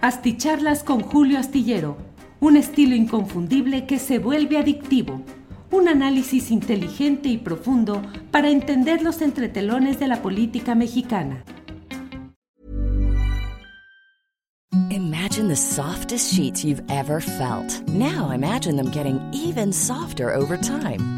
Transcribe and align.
Asticharlas 0.00 0.84
con 0.84 1.00
Julio 1.00 1.40
Astillero, 1.40 1.96
un 2.38 2.56
estilo 2.56 2.94
inconfundible 2.94 3.84
que 3.84 3.98
se 3.98 4.20
vuelve 4.20 4.56
adictivo. 4.56 5.22
Un 5.72 5.88
análisis 5.88 6.52
inteligente 6.52 7.28
y 7.28 7.36
profundo 7.36 8.00
para 8.30 8.48
entender 8.48 9.02
los 9.02 9.20
entretelones 9.22 9.98
de 9.98 10.06
la 10.06 10.22
política 10.22 10.76
mexicana. 10.76 11.42
Imagine 14.90 15.48
the 15.48 15.56
softest 15.56 16.32
sheets 16.32 16.64
you've 16.64 16.82
ever 16.88 17.20
felt. 17.20 17.82
Now 17.88 18.30
imagine 18.30 18.76
them 18.76 18.92
getting 18.92 19.20
even 19.32 19.72
softer 19.72 20.32
over 20.32 20.56
time. 20.56 21.17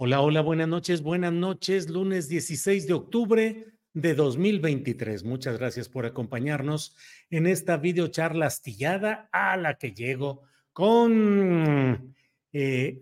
Hola, 0.00 0.20
hola, 0.20 0.42
buenas 0.42 0.68
noches, 0.68 1.02
buenas 1.02 1.32
noches. 1.32 1.90
Lunes 1.90 2.28
16 2.28 2.86
de 2.86 2.92
octubre 2.92 3.66
de 3.92 4.14
2023. 4.14 5.24
Muchas 5.24 5.58
gracias 5.58 5.88
por 5.88 6.06
acompañarnos 6.06 6.94
en 7.30 7.48
esta 7.48 7.78
videocharla 7.78 8.46
astillada 8.46 9.28
a 9.32 9.56
la 9.56 9.76
que 9.76 9.94
llego 9.94 10.42
con. 10.72 12.14
eh, 12.52 13.00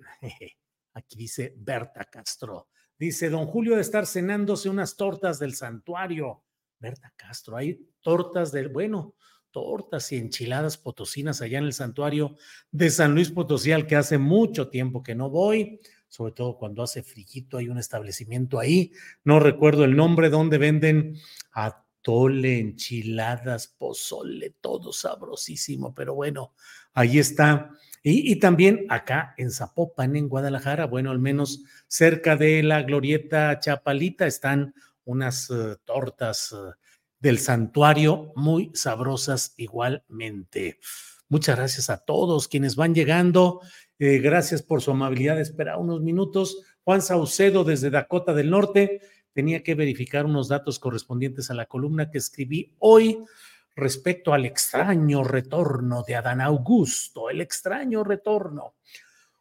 aquí 0.95 1.19
dice 1.19 1.53
Berta 1.59 2.07
Castro. 2.07 2.69
Dice, 2.99 3.29
don 3.29 3.45
Julio 3.45 3.75
de 3.75 3.83
estar 3.83 4.07
cenándose 4.07 4.71
unas 4.71 4.97
tortas 4.97 5.39
del 5.39 5.55
santuario. 5.55 6.45
Berta 6.79 7.13
Castro, 7.15 7.59
hay 7.59 7.91
tortas 8.01 8.53
del, 8.53 8.71
bueno, 8.71 9.15
tortas 9.51 10.13
y 10.13 10.17
enchiladas 10.17 10.79
potosinas 10.79 11.43
allá 11.43 11.59
en 11.59 11.65
el 11.65 11.75
santuario 11.75 12.37
de 12.71 12.89
San 12.89 13.15
Luis 13.15 13.31
Potosí, 13.31 13.73
al 13.73 13.87
que 13.87 13.97
hace 13.97 14.17
mucho 14.17 14.69
tiempo 14.69 15.03
que 15.03 15.15
no 15.15 15.29
voy, 15.29 15.81
sobre 16.09 16.33
todo 16.33 16.57
cuando 16.57 16.83
hace 16.83 17.03
frillito, 17.03 17.59
hay 17.59 17.69
un 17.69 17.79
establecimiento 17.79 18.59
ahí, 18.59 18.93
no 19.25 19.41
recuerdo 19.41 19.85
el 19.85 19.97
nombre, 19.97 20.31
donde 20.31 20.59
venden 20.59 21.17
atole, 21.53 22.59
enchiladas, 22.59 23.69
pozole, 23.69 24.55
todo 24.61 24.93
sabrosísimo, 24.93 25.95
pero 25.95 26.15
bueno, 26.15 26.55
ahí 26.95 27.19
está. 27.19 27.71
Y, 28.03 28.31
y, 28.31 28.37
también 28.37 28.87
acá 28.89 29.35
en 29.37 29.51
Zapopan, 29.51 30.15
en 30.15 30.29
Guadalajara, 30.29 30.87
bueno, 30.87 31.11
al 31.11 31.19
menos 31.19 31.65
cerca 31.89 32.37
de 32.37 32.63
la 32.63 32.83
glorieta 32.83 33.59
Chapalita 33.59 34.27
están 34.27 34.75
unas 35.05 35.51
uh, 35.51 35.77
tortas 35.85 36.53
uh, 36.53 36.73
del 37.19 37.39
santuario 37.39 38.33
muy 38.37 38.71
sabrosas 38.75 39.55
igualmente. 39.57 40.79
Muchas 41.29 41.57
gracias 41.57 41.91
a 41.91 41.99
todos 41.99 42.47
quienes 42.47 42.77
van 42.77 42.95
llegando. 42.95 43.61
Eh, 43.99 44.19
gracias 44.19 44.63
por 44.63 44.83
su 44.83 44.91
amabilidad 44.91 45.37
de 45.37 45.43
esperar 45.43 45.79
unos 45.79 46.03
minutos. 46.03 46.63
Juan 46.85 47.03
Saucedo 47.03 47.65
desde 47.65 47.91
Dakota 47.91 48.35
del 48.35 48.51
Norte. 48.51 49.01
Tenía 49.33 49.63
que 49.63 49.75
verificar 49.75 50.27
unos 50.27 50.49
datos 50.49 50.79
correspondientes 50.79 51.51
a 51.51 51.55
la 51.55 51.67
columna 51.67 52.11
que 52.11 52.19
escribí 52.19 52.75
hoy 52.79 53.19
respecto 53.75 54.33
al 54.33 54.47
extraño 54.47 55.23
retorno 55.23 56.03
de 56.03 56.17
Adán 56.17 56.41
Augusto, 56.41 57.29
el 57.29 57.41
extraño 57.43 58.03
retorno. 58.05 58.75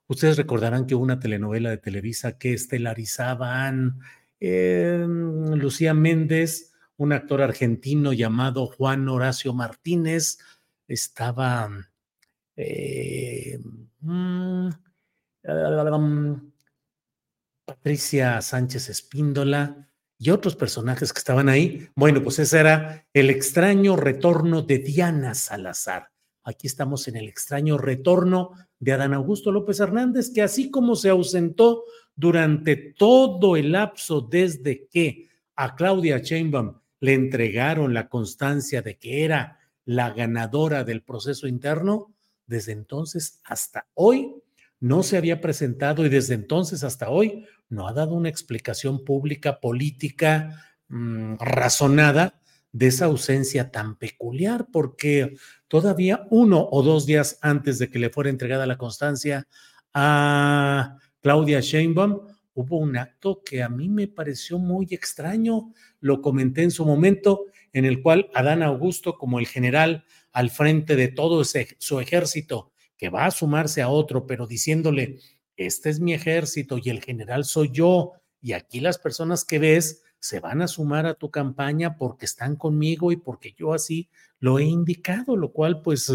Ustedes 0.07 0.37
recordarán 0.37 0.85
que 0.85 0.93
hubo 0.93 1.03
una 1.03 1.19
telenovela 1.19 1.69
de 1.69 1.77
Televisa 1.77 2.37
que 2.37 2.53
estelarizaban 2.53 3.99
eh, 4.39 5.05
Lucía 5.07 5.93
Méndez, 5.93 6.73
un 6.97 7.13
actor 7.13 7.41
argentino 7.41 8.13
llamado 8.13 8.67
Juan 8.67 9.07
Horacio 9.07 9.53
Martínez, 9.53 10.37
estaba 10.87 11.69
eh, 12.55 13.59
um, 14.05 14.71
um, 15.43 16.51
Patricia 17.65 18.41
Sánchez 18.41 18.89
Espíndola 18.89 19.87
y 20.17 20.29
otros 20.29 20.55
personajes 20.55 21.11
que 21.11 21.19
estaban 21.19 21.49
ahí. 21.49 21.89
Bueno, 21.95 22.23
pues 22.23 22.39
ese 22.39 22.59
era 22.59 23.07
el 23.13 23.29
extraño 23.29 23.95
retorno 23.95 24.61
de 24.61 24.79
Diana 24.79 25.33
Salazar. 25.33 26.09
Aquí 26.43 26.67
estamos 26.67 27.07
en 27.07 27.15
el 27.15 27.27
extraño 27.27 27.77
retorno 27.77 28.51
de 28.79 28.93
Adán 28.93 29.13
Augusto 29.13 29.51
López 29.51 29.79
Hernández, 29.79 30.31
que 30.31 30.43
así 30.43 30.69
como 30.69 30.95
se 30.95 31.09
ausentó 31.09 31.83
durante 32.15 32.75
todo 32.75 33.55
el 33.55 33.71
lapso 33.71 34.21
desde 34.21 34.87
que 34.87 35.29
a 35.55 35.75
Claudia 35.75 36.19
Sheinbaum 36.19 36.79
le 36.99 37.13
entregaron 37.13 37.93
la 37.93 38.07
constancia 38.07 38.81
de 38.81 38.97
que 38.97 39.25
era 39.25 39.59
la 39.85 40.11
ganadora 40.11 40.83
del 40.83 41.03
proceso 41.03 41.47
interno, 41.47 42.14
desde 42.47 42.71
entonces 42.71 43.41
hasta 43.43 43.87
hoy 43.93 44.35
no 44.79 45.03
se 45.03 45.17
había 45.17 45.41
presentado 45.41 46.05
y 46.05 46.09
desde 46.09 46.35
entonces 46.35 46.83
hasta 46.83 47.09
hoy 47.09 47.45
no 47.69 47.87
ha 47.87 47.93
dado 47.93 48.13
una 48.13 48.29
explicación 48.29 49.03
pública, 49.03 49.59
política, 49.59 50.63
mmm, 50.87 51.35
razonada 51.39 52.41
de 52.71 52.87
esa 52.87 53.05
ausencia 53.05 53.71
tan 53.71 53.97
peculiar, 53.97 54.67
porque 54.71 55.37
todavía 55.67 56.27
uno 56.29 56.67
o 56.69 56.83
dos 56.83 57.05
días 57.05 57.39
antes 57.41 57.79
de 57.79 57.89
que 57.89 57.99
le 57.99 58.09
fuera 58.09 58.29
entregada 58.29 58.65
la 58.65 58.77
constancia 58.77 59.47
a 59.93 60.97
Claudia 61.21 61.61
Sheinbaum, 61.61 62.27
hubo 62.53 62.77
un 62.77 62.97
acto 62.97 63.41
que 63.45 63.63
a 63.63 63.69
mí 63.69 63.87
me 63.87 64.07
pareció 64.07 64.59
muy 64.59 64.87
extraño, 64.91 65.73
lo 66.01 66.21
comenté 66.21 66.63
en 66.63 66.71
su 66.71 66.85
momento, 66.85 67.45
en 67.71 67.85
el 67.85 68.01
cual 68.01 68.29
Adán 68.33 68.61
Augusto, 68.61 69.17
como 69.17 69.39
el 69.39 69.47
general 69.47 70.03
al 70.35 70.49
frente 70.49 70.97
de 70.97 71.07
todo 71.07 71.41
ese, 71.41 71.77
su 71.79 72.01
ejército, 72.01 72.73
que 72.97 73.07
va 73.07 73.25
a 73.25 73.31
sumarse 73.31 73.81
a 73.81 73.87
otro, 73.87 74.27
pero 74.27 74.45
diciéndole, 74.45 75.19
este 75.55 75.89
es 75.89 76.01
mi 76.01 76.13
ejército 76.13 76.77
y 76.77 76.89
el 76.89 77.01
general 77.01 77.45
soy 77.45 77.69
yo, 77.71 78.11
y 78.41 78.51
aquí 78.51 78.81
las 78.81 78.97
personas 78.97 79.45
que 79.45 79.59
ves 79.59 80.03
se 80.19 80.41
van 80.41 80.61
a 80.61 80.67
sumar 80.67 81.05
a 81.05 81.13
tu 81.13 81.31
campaña 81.31 81.95
porque 81.95 82.25
están 82.25 82.57
conmigo 82.57 83.13
y 83.13 83.15
porque 83.15 83.55
yo 83.57 83.73
así 83.73 84.09
lo 84.39 84.59
he 84.59 84.65
indicado, 84.65 85.37
lo 85.37 85.53
cual 85.53 85.81
pues 85.81 86.11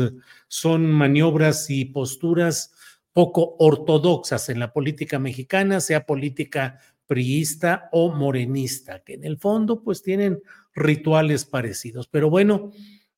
son 0.49 0.93
maniobras 0.93 1.71
y 1.71 1.87
posturas 1.87 2.73
poco 3.15 3.57
ortodoxas 3.59 4.51
en 4.51 4.61
la 4.61 4.75
política 4.75 5.19
mexicana, 5.19 5.81
sea 5.81 6.05
política 6.05 6.79
priista 7.07 7.89
o 7.91 8.13
morenista, 8.13 9.03
que 9.03 9.15
en 9.15 9.25
el 9.25 9.39
fondo 9.39 9.83
pues 9.83 10.03
tienen 10.03 10.43
rituales 10.75 11.47
parecidos. 11.47 12.07
Pero 12.07 12.29
bueno, 12.29 12.71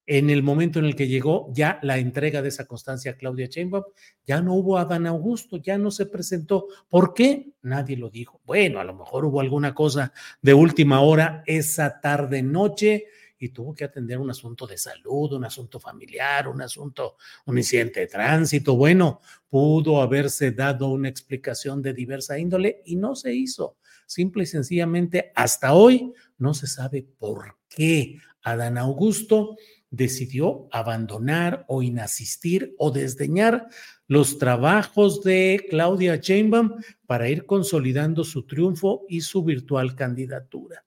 en 0.07 0.31
el 0.31 0.43
momento 0.43 0.79
en 0.79 0.87
el 0.87 0.97
que 0.97 1.09
llegó 1.09 1.49
ya 1.53 1.79
la 1.82 1.99
entrega 1.99 2.43
de 2.43 2.49
esa 2.49 2.67
constancia 2.67 3.12
a 3.12 3.17
Claudia 3.17 3.47
Sheinbaum, 3.47 3.85
ya 4.26 4.41
no 4.41 4.55
hubo 4.55 4.79
Adán 4.79 5.06
Augusto, 5.06 5.56
ya 5.59 5.79
no 5.79 5.91
se 5.91 6.06
presentó. 6.06 6.67
¿Por 6.88 7.15
qué? 7.15 7.53
Nadie 7.62 7.97
lo 7.97 8.11
dijo. 8.11 8.41
Bueno, 8.44 8.81
a 8.81 8.85
lo 8.85 8.94
mejor 8.94 9.25
hubo 9.25 9.41
alguna 9.41 9.75
cosa 9.75 10.12
de 10.41 10.55
última 10.55 11.00
hora 11.00 11.43
esa 11.47 12.00
tarde 12.00 12.43
noche 12.43 13.06
y 13.38 13.49
tuvo 13.49 13.75
que 13.75 13.85
atender 13.85 14.19
un 14.19 14.31
asunto 14.31 14.69
de 14.69 14.79
salud, 14.79 15.32
un 15.32 15.44
asunto 15.44 15.81
familiar, 15.81 16.47
un 16.47 16.62
asunto, 16.62 17.17
un 17.47 17.59
incidente 17.59 18.00
de 18.00 18.06
tránsito. 18.06 18.76
Bueno, 18.76 19.21
pudo 19.49 20.00
haberse 20.00 20.53
dado 20.53 20.88
una 20.88 21.09
explicación 21.09 21.82
de 21.82 21.93
diversa 21.93 22.38
índole 22.38 22.82
y 22.85 22.94
no 22.94 23.17
se 23.17 23.35
hizo. 23.35 23.79
Simple 24.06 24.44
y 24.44 24.47
sencillamente, 24.47 25.32
hasta 25.35 25.75
hoy 25.75 26.12
no 26.38 26.55
se 26.55 26.69
sabe 26.69 27.05
por 27.19 27.59
qué 27.69 28.19
Adán 28.43 28.79
Augusto 28.79 29.56
decidió 29.93 30.69
abandonar 30.73 31.65
o 31.69 31.83
inasistir 31.83 32.75
o 32.79 32.91
desdeñar 32.91 33.69
los 34.09 34.39
trabajos 34.39 35.23
de 35.23 35.67
Claudia 35.69 36.17
Sheinbaum 36.17 36.81
para 37.06 37.29
ir 37.29 37.44
consolidando 37.44 38.25
su 38.25 38.47
triunfo 38.47 39.05
y 39.09 39.21
su 39.21 39.44
virtual 39.44 39.94
candidatura. 39.94 40.85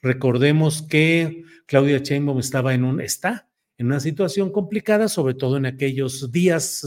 Recordemos 0.00 0.82
que 0.82 1.42
Claudia 1.66 1.98
Sheinbaum 1.98 2.38
estaba 2.38 2.74
en 2.74 2.84
un 2.84 3.00
está 3.00 3.48
en 3.76 3.86
una 3.86 3.98
situación 3.98 4.52
complicada, 4.52 5.08
sobre 5.08 5.34
todo 5.34 5.56
en 5.56 5.66
aquellos 5.66 6.30
días 6.30 6.86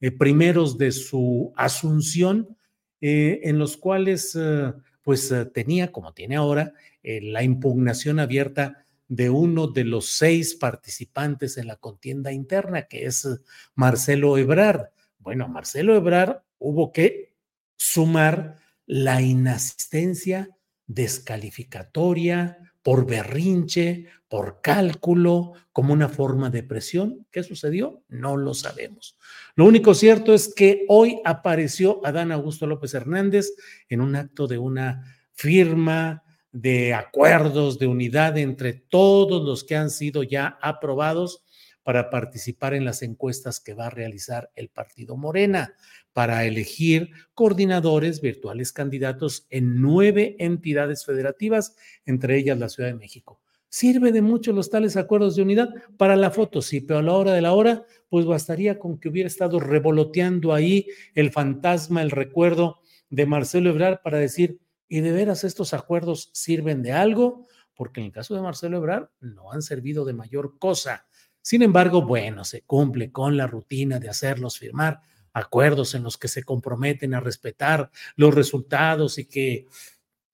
eh, 0.00 0.10
primeros 0.10 0.76
de 0.76 0.92
su 0.92 1.52
asunción, 1.56 2.54
eh, 3.00 3.40
en 3.44 3.58
los 3.58 3.78
cuales 3.78 4.36
eh, 4.38 4.74
pues 5.02 5.32
tenía, 5.54 5.90
como 5.90 6.12
tiene 6.12 6.36
ahora, 6.36 6.74
la 7.02 7.42
impugnación 7.42 8.20
abierta 8.20 8.84
de 9.08 9.30
uno 9.30 9.66
de 9.66 9.84
los 9.84 10.06
seis 10.06 10.54
participantes 10.54 11.56
en 11.56 11.66
la 11.66 11.76
contienda 11.76 12.30
interna, 12.30 12.82
que 12.82 13.06
es 13.06 13.26
Marcelo 13.74 14.36
Ebrard. 14.36 14.90
Bueno, 15.18 15.48
Marcelo 15.48 15.96
Ebrard 15.96 16.42
hubo 16.58 16.92
que 16.92 17.34
sumar 17.76 18.56
la 18.86 19.20
inasistencia 19.22 20.50
descalificatoria, 20.86 22.58
por 22.82 23.06
berrinche, 23.06 24.06
por 24.28 24.60
cálculo, 24.62 25.52
como 25.72 25.92
una 25.92 26.08
forma 26.08 26.48
de 26.48 26.62
presión. 26.62 27.26
¿Qué 27.30 27.42
sucedió? 27.42 28.02
No 28.08 28.36
lo 28.36 28.54
sabemos. 28.54 29.18
Lo 29.56 29.66
único 29.66 29.94
cierto 29.94 30.32
es 30.32 30.54
que 30.54 30.86
hoy 30.88 31.20
apareció 31.24 32.00
Adán 32.04 32.32
Augusto 32.32 32.66
López 32.66 32.94
Hernández 32.94 33.52
en 33.88 34.00
un 34.00 34.16
acto 34.16 34.46
de 34.46 34.58
una 34.58 35.04
firma 35.32 36.22
de 36.52 36.94
acuerdos 36.94 37.78
de 37.78 37.86
unidad 37.86 38.38
entre 38.38 38.72
todos 38.72 39.44
los 39.44 39.64
que 39.64 39.76
han 39.76 39.90
sido 39.90 40.22
ya 40.22 40.58
aprobados 40.62 41.44
para 41.82 42.10
participar 42.10 42.74
en 42.74 42.84
las 42.84 43.02
encuestas 43.02 43.60
que 43.60 43.74
va 43.74 43.86
a 43.86 43.90
realizar 43.90 44.50
el 44.56 44.68
partido 44.68 45.16
Morena 45.16 45.74
para 46.12 46.44
elegir 46.44 47.10
coordinadores 47.32 48.20
virtuales 48.20 48.72
candidatos 48.72 49.46
en 49.50 49.80
nueve 49.80 50.36
entidades 50.38 51.04
federativas, 51.06 51.76
entre 52.04 52.36
ellas 52.36 52.58
la 52.58 52.68
Ciudad 52.68 52.90
de 52.90 52.96
México. 52.96 53.40
¿Sirve 53.70 54.12
de 54.12 54.22
mucho 54.22 54.52
los 54.52 54.70
tales 54.70 54.96
acuerdos 54.96 55.36
de 55.36 55.42
unidad? 55.42 55.68
Para 55.96 56.16
la 56.16 56.30
foto, 56.30 56.62
sí, 56.62 56.80
pero 56.80 57.00
a 57.00 57.02
la 57.02 57.12
hora 57.12 57.32
de 57.32 57.42
la 57.42 57.52
hora, 57.52 57.84
pues 58.08 58.24
bastaría 58.24 58.78
con 58.78 58.98
que 58.98 59.10
hubiera 59.10 59.26
estado 59.26 59.60
revoloteando 59.60 60.54
ahí 60.54 60.86
el 61.14 61.30
fantasma, 61.30 62.02
el 62.02 62.10
recuerdo 62.10 62.80
de 63.10 63.26
Marcelo 63.26 63.70
Ebrard 63.70 64.00
para 64.02 64.18
decir, 64.18 64.58
¿y 64.88 65.00
de 65.00 65.12
veras 65.12 65.44
estos 65.44 65.74
acuerdos 65.74 66.30
sirven 66.32 66.82
de 66.82 66.92
algo? 66.92 67.46
Porque 67.74 68.00
en 68.00 68.06
el 68.06 68.12
caso 68.12 68.34
de 68.34 68.42
Marcelo 68.42 68.78
Ebrard 68.78 69.10
no 69.20 69.52
han 69.52 69.62
servido 69.62 70.04
de 70.04 70.12
mayor 70.12 70.58
cosa. 70.58 71.06
Sin 71.42 71.62
embargo, 71.62 72.02
bueno, 72.02 72.44
se 72.44 72.62
cumple 72.62 73.12
con 73.12 73.36
la 73.36 73.46
rutina 73.46 73.98
de 73.98 74.08
hacerlos 74.08 74.58
firmar 74.58 75.00
acuerdos 75.32 75.94
en 75.94 76.02
los 76.02 76.16
que 76.16 76.28
se 76.28 76.42
comprometen 76.42 77.14
a 77.14 77.20
respetar 77.20 77.90
los 78.16 78.34
resultados 78.34 79.18
y 79.18 79.26
que, 79.26 79.66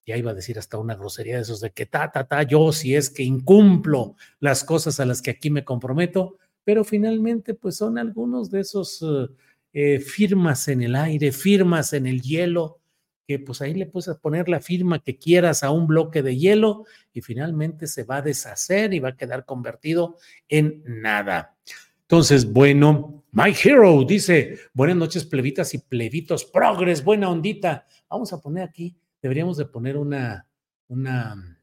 ya 0.07 0.17
iba 0.17 0.33
a 0.33 0.35
decir 0.35 0.59
hasta 0.59 0.79
una 0.79 0.97
grosería 0.97 1.37
de 1.37 1.43
esos 1.43 1.61
de 1.61 1.71
que 1.71 1.87
ta, 1.87 2.11
ta, 2.13 2.25
ta, 2.27 2.43
yo 2.43 2.73
si 2.73 2.95
es 2.95 3.11
que 3.11 3.23
incumplo 3.23 4.17
las 4.39 4.65
cosas 4.65 5.01
a 5.01 5.07
las 5.07 5.23
que 5.23 5.31
aquí 5.31 5.51
me 5.51 5.65
comprometo, 5.65 6.37
pero 6.63 6.85
finalmente 6.85 7.55
pues 7.55 7.77
son 7.77 7.99
algunos 7.99 8.51
de 8.51 8.61
esos 8.61 9.03
eh, 9.03 9.29
eh, 9.73 10.01
firmas 10.01 10.69
en 10.69 10.83
el 10.83 10.95
aire, 10.95 11.33
firmas 11.33 11.93
en 11.93 12.07
el 12.07 12.21
hielo, 12.21 12.81
que 13.27 13.39
pues 13.39 13.61
ahí 13.61 13.75
le 13.75 13.87
puedes 13.87 14.17
poner 14.17 14.49
la 14.49 14.61
firma 14.61 14.99
que 14.99 15.17
quieras 15.19 15.63
a 15.63 15.71
un 15.71 15.87
bloque 15.87 16.23
de 16.23 16.37
hielo 16.37 16.85
y 17.13 17.23
finalmente 17.23 17.87
se 17.87 18.05
va 18.05 18.17
a 18.17 18.23
deshacer 18.23 18.93
y 18.93 19.01
va 19.01 19.11
a 19.11 19.17
quedar 19.17 19.45
convertido 19.45 20.17
en 20.49 20.83
nada. 20.87 21.57
Entonces, 22.03 22.53
bueno, 22.53 23.25
My 23.33 23.55
Hero 23.65 24.05
dice, 24.05 24.59
buenas 24.75 24.97
noches 24.97 25.25
plebitas 25.25 25.73
y 25.75 25.79
plebitos, 25.79 26.45
progres, 26.45 27.03
buena 27.03 27.31
ondita. 27.31 27.87
Vamos 28.09 28.33
a 28.33 28.41
poner 28.41 28.65
aquí, 28.65 28.95
deberíamos 29.23 29.57
de 29.57 29.65
poner 29.65 29.97
una, 29.97 30.47
una, 30.89 31.59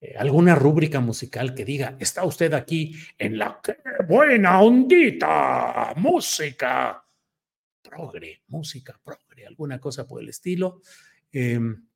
eh, 0.00 0.14
alguna 0.18 0.54
rúbrica 0.54 1.00
musical 1.00 1.54
que 1.54 1.66
diga, 1.66 1.96
está 2.00 2.24
usted 2.24 2.54
aquí 2.54 2.96
en 3.18 3.36
la 3.36 3.60
buena 4.08 4.60
ondita, 4.62 5.92
música 5.96 7.01
progre, 7.92 8.42
música 8.48 8.98
progre, 9.04 9.46
alguna 9.46 9.78
cosa 9.78 10.06
por 10.06 10.22
el 10.22 10.30
estilo. 10.30 10.80
Em, 11.30 11.86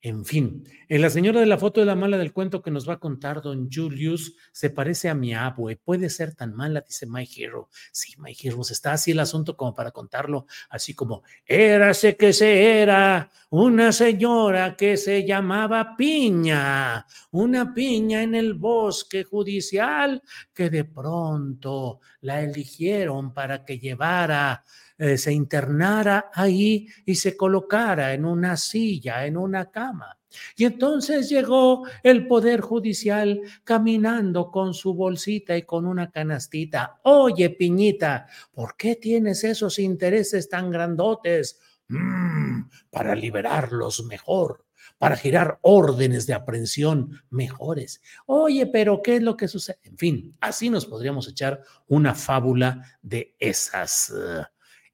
en 0.00 0.26
fin, 0.26 0.68
en 0.86 1.00
la 1.00 1.08
señora 1.08 1.40
de 1.40 1.46
la 1.46 1.56
foto 1.56 1.80
de 1.80 1.86
la 1.86 1.94
mala 1.94 2.18
del 2.18 2.34
cuento 2.34 2.60
que 2.60 2.70
nos 2.70 2.86
va 2.86 2.94
a 2.94 3.00
contar 3.00 3.40
don 3.40 3.70
Julius 3.72 4.36
se 4.52 4.68
parece 4.68 5.08
a 5.08 5.14
mi 5.14 5.34
abue. 5.34 5.76
Puede 5.76 6.10
ser 6.10 6.34
tan 6.34 6.54
mala, 6.54 6.82
dice 6.82 7.06
My 7.06 7.26
Hero. 7.34 7.70
Sí, 7.90 8.14
My 8.18 8.36
Hero, 8.38 8.60
está 8.60 8.92
así 8.92 9.12
el 9.12 9.20
asunto 9.20 9.56
como 9.56 9.74
para 9.74 9.92
contarlo, 9.92 10.46
así 10.68 10.92
como, 10.94 11.22
érase 11.46 12.18
que 12.18 12.34
se 12.34 12.82
era 12.82 13.30
una 13.48 13.92
señora 13.92 14.76
que 14.76 14.98
se 14.98 15.26
llamaba 15.26 15.96
Piña, 15.96 17.06
una 17.30 17.72
piña 17.72 18.22
en 18.22 18.34
el 18.34 18.52
bosque 18.52 19.24
judicial 19.24 20.22
que 20.52 20.68
de 20.68 20.84
pronto 20.84 22.00
la 22.20 22.42
eligieron 22.42 23.32
para 23.32 23.64
que 23.64 23.78
llevara 23.78 24.62
eh, 24.98 25.18
se 25.18 25.32
internara 25.32 26.30
ahí 26.32 26.86
y 27.04 27.14
se 27.16 27.36
colocara 27.36 28.12
en 28.14 28.24
una 28.24 28.56
silla, 28.56 29.26
en 29.26 29.36
una 29.36 29.70
cama. 29.70 30.18
Y 30.56 30.64
entonces 30.64 31.28
llegó 31.28 31.86
el 32.02 32.26
Poder 32.26 32.60
Judicial 32.60 33.40
caminando 33.62 34.50
con 34.50 34.74
su 34.74 34.94
bolsita 34.94 35.56
y 35.56 35.62
con 35.62 35.86
una 35.86 36.10
canastita. 36.10 37.00
Oye, 37.04 37.50
Piñita, 37.50 38.26
¿por 38.52 38.76
qué 38.76 38.96
tienes 38.96 39.44
esos 39.44 39.78
intereses 39.78 40.48
tan 40.48 40.70
grandotes? 40.70 41.60
Mm, 41.88 42.62
para 42.90 43.14
liberarlos 43.14 44.04
mejor, 44.04 44.64
para 44.98 45.16
girar 45.16 45.58
órdenes 45.62 46.26
de 46.26 46.34
aprehensión 46.34 47.20
mejores. 47.30 48.00
Oye, 48.26 48.66
pero 48.66 49.02
¿qué 49.02 49.16
es 49.16 49.22
lo 49.22 49.36
que 49.36 49.48
sucede? 49.48 49.78
En 49.82 49.98
fin, 49.98 50.36
así 50.40 50.70
nos 50.70 50.86
podríamos 50.86 51.28
echar 51.28 51.60
una 51.86 52.14
fábula 52.14 52.98
de 53.02 53.36
esas. 53.38 54.12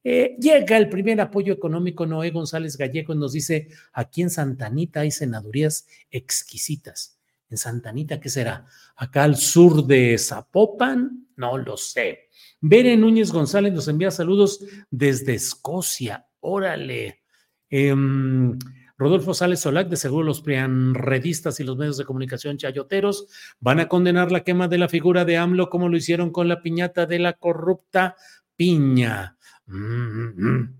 Eh, 0.02 0.36
llega 0.40 0.76
el 0.76 0.88
primer 0.88 1.20
apoyo 1.20 1.52
económico, 1.52 2.06
Noé 2.06 2.30
González 2.30 2.76
Gallego 2.76 3.14
nos 3.14 3.32
dice, 3.32 3.68
aquí 3.92 4.22
en 4.22 4.30
Santanita 4.30 5.00
hay 5.00 5.10
senadurías 5.10 5.86
exquisitas. 6.10 7.18
¿En 7.50 7.58
Santanita 7.58 8.20
qué 8.20 8.28
será? 8.28 8.64
¿Acá 8.96 9.24
al 9.24 9.36
sur 9.36 9.86
de 9.86 10.16
Zapopan? 10.16 11.26
No 11.36 11.58
lo 11.58 11.76
sé. 11.76 12.28
Bere 12.60 12.96
Núñez 12.96 13.32
González 13.32 13.72
nos 13.72 13.88
envía 13.88 14.10
saludos 14.10 14.64
desde 14.90 15.34
Escocia. 15.34 16.26
Órale. 16.40 17.22
Em, 17.68 18.56
Rodolfo 18.96 19.34
Sales 19.34 19.60
Solac, 19.60 19.88
de 19.88 19.96
seguro 19.96 20.24
los 20.24 20.42
prianredistas 20.42 21.58
y 21.58 21.64
los 21.64 21.76
medios 21.76 21.96
de 21.96 22.04
comunicación 22.04 22.58
chayoteros 22.58 23.26
van 23.58 23.80
a 23.80 23.88
condenar 23.88 24.30
la 24.30 24.44
quema 24.44 24.68
de 24.68 24.78
la 24.78 24.88
figura 24.88 25.24
de 25.24 25.38
AMLO 25.38 25.70
como 25.70 25.88
lo 25.88 25.96
hicieron 25.96 26.30
con 26.30 26.48
la 26.48 26.60
piñata 26.60 27.06
de 27.06 27.18
la 27.18 27.32
corrupta 27.32 28.14
piña. 28.56 29.38
Mm, 29.70 29.76
mm, 29.76 30.48
mm. 30.48 30.76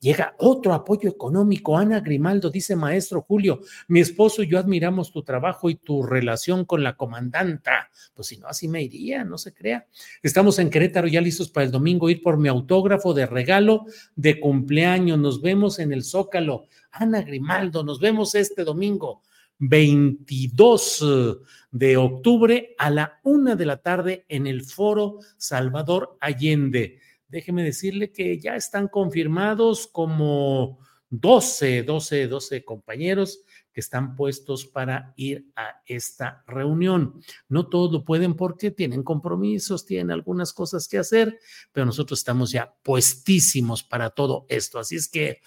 Llega 0.00 0.34
otro 0.38 0.72
apoyo 0.72 1.08
económico. 1.10 1.76
Ana 1.76 2.00
Grimaldo 2.00 2.48
dice, 2.48 2.74
maestro 2.74 3.20
Julio, 3.20 3.60
mi 3.88 4.00
esposo 4.00 4.42
y 4.42 4.48
yo 4.48 4.58
admiramos 4.58 5.12
tu 5.12 5.22
trabajo 5.22 5.68
y 5.68 5.74
tu 5.74 6.02
relación 6.02 6.64
con 6.64 6.82
la 6.82 6.96
comandanta. 6.96 7.90
Pues 8.14 8.28
si 8.28 8.38
no, 8.38 8.46
así 8.48 8.68
me 8.68 8.82
iría, 8.82 9.22
no 9.22 9.36
se 9.36 9.52
crea. 9.52 9.86
Estamos 10.22 10.58
en 10.58 10.70
Querétaro 10.70 11.08
ya 11.08 11.20
listos 11.20 11.50
para 11.50 11.66
el 11.66 11.72
domingo 11.72 12.08
ir 12.08 12.22
por 12.22 12.38
mi 12.38 12.48
autógrafo 12.48 13.12
de 13.12 13.26
regalo 13.26 13.84
de 14.16 14.40
cumpleaños. 14.40 15.18
Nos 15.18 15.42
vemos 15.42 15.78
en 15.78 15.92
el 15.92 16.02
Zócalo. 16.02 16.64
Ana 16.90 17.20
Grimaldo, 17.20 17.84
nos 17.84 18.00
vemos 18.00 18.34
este 18.34 18.64
domingo. 18.64 19.22
22 19.58 21.02
eh, 21.02 21.34
de 21.70 21.96
octubre 21.98 22.74
a 22.78 22.88
la 22.88 23.20
una 23.22 23.56
de 23.56 23.66
la 23.66 23.76
tarde 23.76 24.24
en 24.28 24.46
el 24.46 24.64
Foro 24.64 25.18
Salvador 25.36 26.16
Allende 26.20 27.01
déjeme 27.32 27.64
decirle 27.64 28.12
que 28.12 28.38
ya 28.38 28.54
están 28.54 28.88
confirmados 28.88 29.86
como 29.86 30.78
12, 31.08 31.82
12, 31.82 32.28
12 32.28 32.64
compañeros 32.64 33.40
que 33.72 33.80
están 33.80 34.14
puestos 34.14 34.66
para 34.66 35.14
ir 35.16 35.46
a 35.56 35.80
esta 35.86 36.44
reunión. 36.46 37.22
No 37.48 37.68
todos 37.68 37.90
lo 37.90 38.04
pueden 38.04 38.34
porque 38.34 38.70
tienen 38.70 39.02
compromisos, 39.02 39.86
tienen 39.86 40.10
algunas 40.10 40.52
cosas 40.52 40.86
que 40.86 40.98
hacer, 40.98 41.38
pero 41.72 41.86
nosotros 41.86 42.20
estamos 42.20 42.52
ya 42.52 42.74
puestísimos 42.82 43.82
para 43.82 44.10
todo 44.10 44.44
esto. 44.50 44.78
Así 44.78 44.96
es 44.96 45.08
que, 45.08 45.40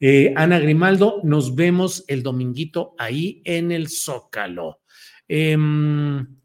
eh, 0.00 0.34
Ana 0.36 0.58
Grimaldo, 0.58 1.20
nos 1.22 1.54
vemos 1.54 2.04
el 2.08 2.24
dominguito 2.24 2.96
ahí 2.98 3.42
en 3.44 3.70
el 3.70 3.88
Zócalo. 3.88 4.80
Em, 5.28 6.37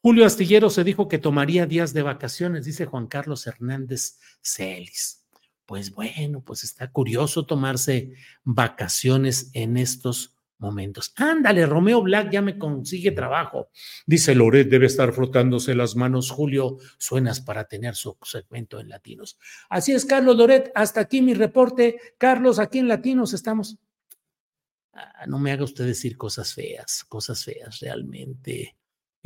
Julio 0.00 0.24
Astillero 0.24 0.70
se 0.70 0.84
dijo 0.84 1.08
que 1.08 1.18
tomaría 1.18 1.66
días 1.66 1.92
de 1.92 2.02
vacaciones, 2.02 2.64
dice 2.64 2.86
Juan 2.86 3.08
Carlos 3.08 3.46
Hernández 3.46 4.18
Celis. 4.40 5.26
Pues 5.66 5.92
bueno, 5.92 6.40
pues 6.40 6.64
está 6.64 6.90
curioso 6.90 7.44
tomarse 7.44 8.14
vacaciones 8.44 9.50
en 9.54 9.76
estos 9.76 10.34
momentos. 10.58 11.12
Ándale, 11.16 11.66
Romeo 11.66 12.02
Black 12.02 12.30
ya 12.30 12.42
me 12.42 12.58
consigue 12.58 13.12
trabajo. 13.12 13.70
Dice 14.06 14.34
Loret, 14.34 14.68
debe 14.68 14.86
estar 14.86 15.12
frotándose 15.12 15.74
las 15.74 15.96
manos. 15.96 16.30
Julio, 16.30 16.78
suenas 16.98 17.40
para 17.40 17.64
tener 17.64 17.94
su 17.94 18.16
segmento 18.22 18.80
en 18.80 18.88
Latinos. 18.88 19.38
Así 19.68 19.92
es, 19.92 20.04
Carlos 20.04 20.36
Loret, 20.36 20.70
hasta 20.74 21.00
aquí 21.00 21.22
mi 21.22 21.34
reporte. 21.34 21.98
Carlos, 22.18 22.58
aquí 22.58 22.78
en 22.78 22.88
Latinos 22.88 23.34
estamos. 23.34 23.78
Ah, 24.92 25.26
no 25.26 25.38
me 25.38 25.52
haga 25.52 25.64
usted 25.64 25.86
decir 25.86 26.16
cosas 26.16 26.54
feas, 26.54 27.04
cosas 27.04 27.44
feas 27.44 27.80
realmente. 27.80 28.76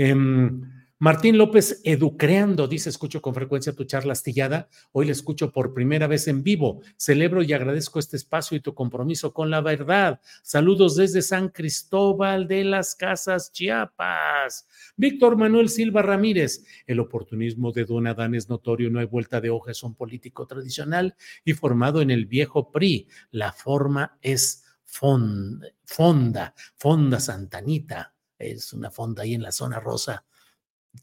Em, 0.04 0.62
Martín 0.98 1.38
López 1.38 1.80
Educreando 1.84 2.66
dice, 2.66 2.88
escucho 2.88 3.22
con 3.22 3.34
frecuencia 3.34 3.72
tu 3.72 3.84
charla 3.84 4.14
astillada, 4.14 4.68
hoy 4.90 5.06
la 5.06 5.12
escucho 5.12 5.52
por 5.52 5.72
primera 5.74 6.08
vez 6.08 6.26
en 6.26 6.42
vivo. 6.42 6.82
Celebro 6.96 7.40
y 7.44 7.52
agradezco 7.52 8.00
este 8.00 8.16
espacio 8.16 8.56
y 8.56 8.60
tu 8.60 8.74
compromiso 8.74 9.32
con 9.32 9.48
la 9.48 9.60
verdad. 9.60 10.20
Saludos 10.42 10.96
desde 10.96 11.22
San 11.22 11.50
Cristóbal 11.50 12.48
de 12.48 12.64
las 12.64 12.96
Casas, 12.96 13.52
Chiapas. 13.52 14.66
Víctor 14.96 15.36
Manuel 15.36 15.68
Silva 15.68 16.02
Ramírez, 16.02 16.64
el 16.84 16.98
oportunismo 16.98 17.70
de 17.70 17.84
Don 17.84 18.08
Adán 18.08 18.34
es 18.34 18.48
notorio, 18.48 18.90
no 18.90 18.98
hay 18.98 19.06
vuelta 19.06 19.40
de 19.40 19.50
hoja, 19.50 19.70
es 19.70 19.84
un 19.84 19.94
político 19.94 20.48
tradicional 20.48 21.14
y 21.44 21.52
formado 21.52 22.02
en 22.02 22.10
el 22.10 22.26
viejo 22.26 22.72
PRI. 22.72 23.06
La 23.30 23.52
forma 23.52 24.18
es 24.20 24.64
fonda, 24.84 25.68
fonda, 25.84 26.54
fonda 26.76 27.20
Santanita. 27.20 28.11
Es 28.42 28.72
una 28.72 28.90
fonda 28.90 29.22
ahí 29.22 29.34
en 29.34 29.42
la 29.42 29.52
zona 29.52 29.80
rosa 29.80 30.24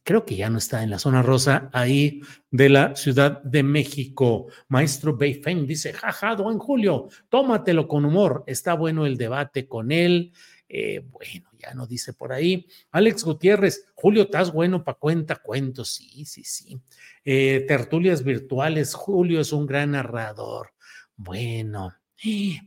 creo 0.03 0.25
que 0.25 0.35
ya 0.35 0.49
no 0.49 0.57
está 0.57 0.83
en 0.83 0.89
la 0.89 0.99
zona 0.99 1.21
rosa 1.21 1.69
ahí 1.73 2.21
de 2.51 2.69
la 2.69 2.95
Ciudad 2.95 3.41
de 3.43 3.63
México. 3.63 4.47
Maestro 4.67 5.17
Beifeng 5.17 5.65
dice, 5.65 5.93
jaja, 5.93 6.33
en 6.33 6.59
Julio, 6.59 7.09
tómatelo 7.29 7.87
con 7.87 8.05
humor, 8.05 8.43
está 8.47 8.73
bueno 8.73 9.05
el 9.05 9.17
debate 9.17 9.67
con 9.67 9.91
él. 9.91 10.31
Eh, 10.71 11.03
bueno, 11.09 11.49
ya 11.57 11.73
no 11.73 11.87
dice 11.87 12.13
por 12.13 12.31
ahí. 12.31 12.67
Alex 12.91 13.23
Gutiérrez, 13.23 13.91
Julio, 13.95 14.23
estás 14.23 14.53
bueno 14.53 14.83
para 14.83 14.99
cuenta 14.99 15.35
cuentos. 15.37 15.89
Sí, 15.95 16.25
sí, 16.25 16.43
sí. 16.43 16.79
Eh, 17.25 17.65
tertulias 17.67 18.23
virtuales, 18.23 18.93
Julio 18.93 19.41
es 19.41 19.51
un 19.51 19.65
gran 19.65 19.91
narrador. 19.91 20.73
Bueno, 21.15 21.95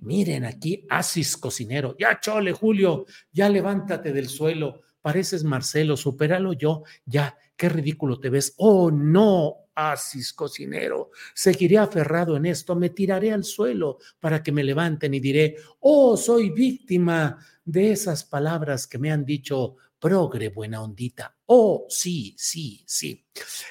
miren 0.00 0.44
aquí, 0.44 0.86
Asis 0.88 1.36
Cocinero. 1.36 1.96
Ya 1.98 2.18
chole, 2.20 2.52
Julio, 2.52 3.06
ya 3.32 3.48
levántate 3.48 4.12
del 4.12 4.28
suelo 4.28 4.82
pareces 5.02 5.44
Marcelo, 5.44 5.96
supéralo 5.96 6.54
yo, 6.54 6.84
ya, 7.04 7.36
qué 7.56 7.68
ridículo 7.68 8.18
te 8.18 8.30
ves. 8.30 8.54
Oh, 8.56 8.90
no, 8.90 9.56
Asis 9.74 10.32
cocinero, 10.32 11.10
seguiré 11.34 11.78
aferrado 11.78 12.36
en 12.36 12.46
esto, 12.46 12.76
me 12.76 12.90
tiraré 12.90 13.32
al 13.32 13.42
suelo 13.44 13.98
para 14.20 14.42
que 14.42 14.52
me 14.52 14.62
levanten 14.62 15.14
y 15.14 15.20
diré, 15.20 15.56
oh, 15.80 16.16
soy 16.16 16.50
víctima 16.50 17.38
de 17.64 17.92
esas 17.92 18.24
palabras 18.24 18.86
que 18.86 18.98
me 18.98 19.10
han 19.10 19.24
dicho 19.24 19.76
progre, 20.02 20.48
buena 20.48 20.82
ondita. 20.82 21.36
Oh, 21.46 21.86
sí, 21.88 22.34
sí, 22.36 22.82
sí. 22.88 23.24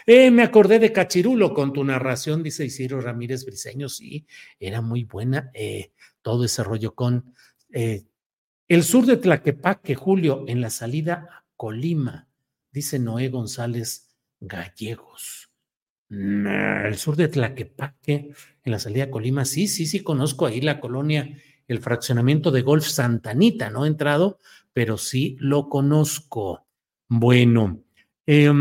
Eh, 0.05 0.31
me 0.31 0.43
acordé 0.43 0.79
de 0.79 0.93
Cachirulo 0.93 1.53
con 1.53 1.73
tu 1.73 1.83
narración, 1.83 2.41
dice 2.41 2.63
Isidro 2.63 3.01
Ramírez 3.01 3.43
Briseño, 3.43 3.89
sí, 3.89 4.25
era 4.57 4.79
muy 4.79 5.03
buena 5.03 5.51
eh, 5.53 5.91
todo 6.21 6.45
ese 6.45 6.63
rollo 6.63 6.95
con 6.95 7.35
eh, 7.73 8.05
el 8.69 8.83
sur 8.83 9.05
de 9.05 9.17
Tlaquepaque, 9.17 9.95
Julio, 9.95 10.45
en 10.47 10.61
la 10.61 10.69
salida 10.69 11.27
a 11.29 11.45
Colima, 11.57 12.29
dice 12.71 12.97
Noé 12.97 13.27
González 13.27 14.15
Gallegos. 14.39 15.49
El 16.09 16.97
sur 16.97 17.17
de 17.17 17.27
Tlaquepaque, 17.27 18.31
en 18.63 18.71
la 18.71 18.79
salida 18.79 19.05
a 19.05 19.11
Colima, 19.11 19.43
sí, 19.43 19.67
sí, 19.67 19.85
sí, 19.85 19.99
conozco 19.99 20.45
ahí 20.45 20.61
la 20.61 20.79
colonia, 20.79 21.37
el 21.71 21.79
fraccionamiento 21.79 22.51
de 22.51 22.61
Golf 22.61 22.85
Santanita, 22.85 23.69
no 23.69 23.85
he 23.85 23.87
entrado, 23.87 24.39
pero 24.73 24.97
sí 24.97 25.35
lo 25.39 25.69
conozco. 25.69 26.65
Bueno, 27.07 27.83
eh, 28.25 28.51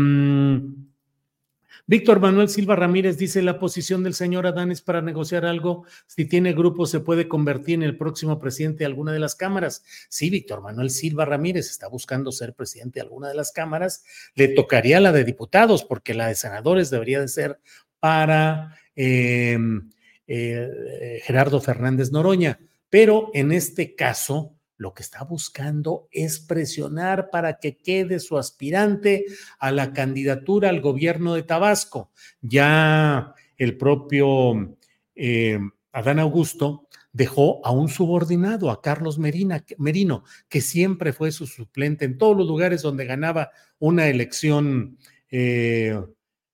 Víctor 1.91 2.21
Manuel 2.21 2.47
Silva 2.47 2.77
Ramírez 2.77 3.17
dice, 3.17 3.41
la 3.41 3.59
posición 3.59 4.01
del 4.01 4.13
señor 4.13 4.47
Adán 4.47 4.71
es 4.71 4.81
para 4.81 5.01
negociar 5.01 5.45
algo. 5.45 5.83
Si 6.07 6.23
tiene 6.23 6.53
grupo, 6.53 6.85
se 6.85 7.01
puede 7.01 7.27
convertir 7.27 7.75
en 7.75 7.83
el 7.83 7.97
próximo 7.97 8.39
presidente 8.39 8.79
de 8.79 8.85
alguna 8.85 9.11
de 9.11 9.19
las 9.19 9.35
cámaras. 9.35 9.83
Sí, 10.07 10.29
Víctor 10.29 10.61
Manuel 10.61 10.89
Silva 10.89 11.25
Ramírez 11.25 11.69
está 11.69 11.89
buscando 11.89 12.31
ser 12.31 12.53
presidente 12.53 12.99
de 12.99 13.03
alguna 13.03 13.27
de 13.27 13.35
las 13.35 13.51
cámaras. 13.51 14.05
Le 14.35 14.47
tocaría 14.47 15.01
la 15.01 15.11
de 15.11 15.25
diputados, 15.25 15.83
porque 15.83 16.13
la 16.13 16.27
de 16.27 16.35
senadores 16.35 16.91
debería 16.91 17.19
de 17.19 17.27
ser 17.27 17.59
para 17.99 18.77
em, 18.95 19.89
eh, 20.27 21.19
Gerardo 21.25 21.59
Fernández 21.59 22.13
Noroña. 22.13 22.57
Pero 22.91 23.31
en 23.33 23.51
este 23.51 23.95
caso, 23.95 24.53
lo 24.77 24.93
que 24.93 25.01
está 25.01 25.23
buscando 25.23 26.07
es 26.11 26.39
presionar 26.39 27.29
para 27.31 27.57
que 27.57 27.77
quede 27.77 28.19
su 28.19 28.37
aspirante 28.37 29.25
a 29.59 29.71
la 29.71 29.93
candidatura 29.93 30.69
al 30.69 30.81
gobierno 30.81 31.33
de 31.33 31.43
Tabasco. 31.43 32.11
Ya 32.41 33.33
el 33.57 33.77
propio 33.77 34.75
eh, 35.15 35.57
Adán 35.91 36.19
Augusto 36.19 36.87
dejó 37.13 37.65
a 37.65 37.71
un 37.71 37.89
subordinado, 37.89 38.69
a 38.69 38.81
Carlos 38.81 39.19
Merino, 39.19 40.23
que 40.49 40.61
siempre 40.61 41.13
fue 41.13 41.31
su 41.31 41.47
suplente 41.47 42.05
en 42.05 42.17
todos 42.17 42.35
los 42.35 42.47
lugares 42.47 42.81
donde 42.81 43.05
ganaba 43.05 43.51
una 43.79 44.07
elección 44.07 44.97
eh, 45.29 45.97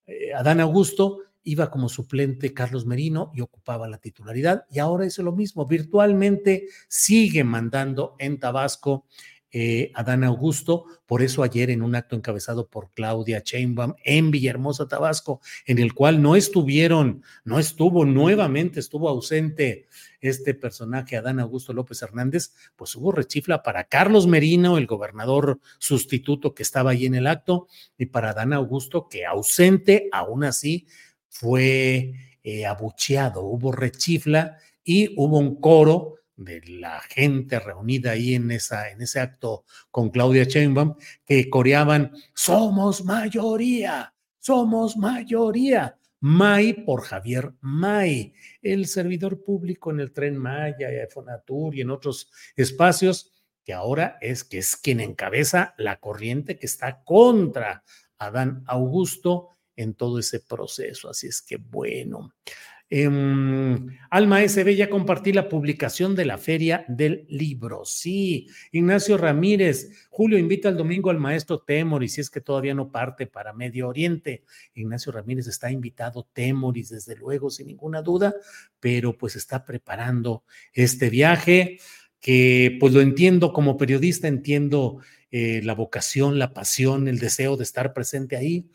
eh, 0.05 0.33
Adán 0.33 0.59
Augusto, 0.59 1.19
iba 1.47 1.71
como 1.71 1.87
suplente 1.87 2.53
Carlos 2.53 2.85
Merino 2.85 3.31
y 3.33 3.39
ocupaba 3.39 3.87
la 3.87 3.99
titularidad. 3.99 4.65
Y 4.69 4.79
ahora 4.79 5.05
es 5.05 5.17
lo 5.17 5.31
mismo, 5.31 5.65
virtualmente 5.65 6.67
sigue 6.89 7.45
mandando 7.45 8.15
en 8.19 8.37
Tabasco 8.37 9.05
eh, 9.49 9.91
Adán 9.95 10.25
Augusto. 10.25 10.85
Por 11.05 11.21
eso 11.21 11.43
ayer 11.43 11.69
en 11.69 11.81
un 11.81 11.95
acto 11.95 12.17
encabezado 12.17 12.67
por 12.67 12.91
Claudia 12.91 13.41
Chainbaum 13.41 13.93
en 14.03 14.29
Villahermosa, 14.29 14.89
Tabasco, 14.89 15.39
en 15.65 15.79
el 15.79 15.93
cual 15.93 16.21
no 16.21 16.35
estuvieron, 16.35 17.23
no 17.45 17.59
estuvo 17.59 18.03
nuevamente, 18.03 18.81
estuvo 18.81 19.07
ausente 19.07 19.87
este 20.19 20.53
personaje, 20.53 21.15
Adán 21.15 21.39
Augusto 21.39 21.71
López 21.71 22.01
Hernández, 22.01 22.51
pues 22.75 22.93
hubo 22.97 23.13
rechifla 23.13 23.63
para 23.63 23.85
Carlos 23.85 24.27
Merino, 24.27 24.77
el 24.77 24.85
gobernador 24.85 25.61
sustituto 25.77 26.53
que 26.53 26.63
estaba 26.63 26.91
ahí 26.91 27.05
en 27.05 27.15
el 27.15 27.27
acto, 27.27 27.67
y 27.97 28.07
para 28.07 28.31
Adán 28.31 28.51
Augusto, 28.51 29.07
que 29.07 29.25
ausente, 29.25 30.09
aún 30.11 30.43
así 30.43 30.87
fue 31.39 32.13
eh, 32.43 32.65
abucheado, 32.65 33.43
hubo 33.43 33.71
rechifla 33.71 34.57
y 34.83 35.13
hubo 35.17 35.37
un 35.37 35.61
coro 35.61 36.15
de 36.35 36.61
la 36.67 36.99
gente 37.01 37.59
reunida 37.59 38.11
ahí 38.11 38.33
en, 38.33 38.49
esa, 38.51 38.89
en 38.89 39.01
ese 39.01 39.19
acto 39.19 39.65
con 39.91 40.09
Claudia 40.09 40.45
Sheinbaum 40.45 40.95
que 41.25 41.47
coreaban, 41.49 42.11
somos 42.33 43.03
mayoría, 43.05 44.13
somos 44.39 44.97
mayoría. 44.97 45.97
May 46.19 46.73
por 46.73 47.03
Javier 47.03 47.53
May, 47.61 48.33
el 48.63 48.87
servidor 48.87 49.43
público 49.43 49.91
en 49.91 49.99
el 49.99 50.11
tren 50.11 50.35
Maya, 50.35 50.89
Fonatur 51.11 51.75
y 51.75 51.81
en 51.81 51.91
otros 51.91 52.31
espacios, 52.55 53.31
que 53.63 53.73
ahora 53.73 54.17
es 54.21 54.43
que 54.43 54.57
es 54.57 54.75
quien 54.75 54.99
encabeza 54.99 55.75
la 55.77 55.99
corriente 55.99 56.57
que 56.57 56.65
está 56.65 57.03
contra 57.03 57.83
Adán 58.17 58.63
Augusto 58.65 59.56
en 59.77 59.93
todo 59.93 60.19
ese 60.19 60.41
proceso. 60.41 61.09
Así 61.09 61.27
es 61.27 61.41
que 61.41 61.55
bueno. 61.55 62.33
Em, 62.89 63.97
Alma 64.09 64.41
SB, 64.47 64.75
ya 64.75 64.89
compartí 64.89 65.33
la 65.33 65.49
publicación 65.49 66.15
de 66.15 66.23
la 66.23 66.37
Feria 66.37 66.85
del 66.87 67.25
Libro. 67.27 67.83
Sí, 67.83 68.47
Ignacio 68.71 69.17
Ramírez, 69.17 70.07
Julio 70.09 70.37
invita 70.37 70.69
el 70.69 70.77
domingo 70.77 71.09
al 71.09 71.19
maestro 71.19 71.59
Temoris, 71.59 72.13
si 72.13 72.21
es 72.21 72.29
que 72.29 72.39
todavía 72.39 72.73
no 72.73 72.89
parte 72.89 73.27
para 73.27 73.51
Medio 73.51 73.89
Oriente. 73.89 74.43
Ignacio 74.73 75.11
Ramírez 75.11 75.47
está 75.47 75.69
invitado, 75.69 76.29
Temoris, 76.31 76.89
desde 76.89 77.17
luego, 77.17 77.49
sin 77.49 77.67
ninguna 77.67 78.01
duda, 78.01 78.33
pero 78.79 79.17
pues 79.17 79.35
está 79.35 79.65
preparando 79.65 80.43
este 80.71 81.09
viaje 81.09 81.79
que 82.21 82.77
pues 82.79 82.93
lo 82.93 83.01
entiendo 83.01 83.51
como 83.51 83.75
periodista, 83.75 84.29
entiendo 84.29 84.99
eh, 85.29 85.59
la 85.61 85.73
vocación, 85.73 86.39
la 86.39 86.53
pasión, 86.53 87.09
el 87.09 87.19
deseo 87.19 87.57
de 87.57 87.63
estar 87.63 87.93
presente 87.93 88.37
ahí 88.37 88.69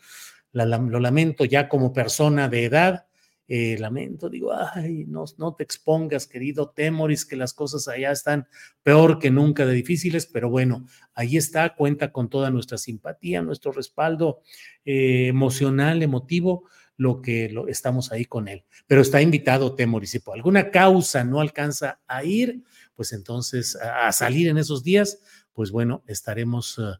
lo 0.53 0.99
lamento 0.99 1.45
ya 1.45 1.67
como 1.67 1.93
persona 1.93 2.47
de 2.47 2.65
edad, 2.65 3.07
eh, 3.47 3.77
lamento, 3.77 4.29
digo, 4.29 4.53
ay, 4.53 5.03
no, 5.05 5.25
no 5.37 5.53
te 5.53 5.63
expongas, 5.63 6.27
querido 6.27 6.69
Temoris, 6.69 7.25
que 7.25 7.35
las 7.35 7.53
cosas 7.53 7.87
allá 7.89 8.11
están 8.11 8.47
peor 8.83 9.19
que 9.19 9.31
nunca 9.31 9.65
de 9.65 9.73
difíciles, 9.73 10.25
pero 10.25 10.49
bueno, 10.49 10.85
ahí 11.13 11.35
está, 11.35 11.75
cuenta 11.75 12.13
con 12.13 12.29
toda 12.29 12.49
nuestra 12.51 12.77
simpatía, 12.77 13.41
nuestro 13.41 13.73
respaldo 13.73 14.41
eh, 14.85 15.27
emocional, 15.27 16.01
emotivo, 16.01 16.69
lo 16.95 17.21
que 17.21 17.49
lo, 17.49 17.67
estamos 17.67 18.11
ahí 18.11 18.25
con 18.25 18.47
él. 18.47 18.63
Pero 18.87 19.01
está 19.01 19.21
invitado 19.21 19.75
Temoris, 19.75 20.11
si 20.11 20.19
por 20.19 20.35
alguna 20.35 20.71
causa 20.71 21.25
no 21.25 21.41
alcanza 21.41 21.99
a 22.07 22.23
ir, 22.23 22.63
pues 22.95 23.11
entonces 23.11 23.75
a, 23.75 24.11
salir 24.13 24.47
en 24.47 24.57
esos 24.57 24.83
días, 24.83 25.19
pues 25.53 25.71
bueno, 25.71 26.03
estaremos... 26.07 26.79
Eh, 26.79 26.93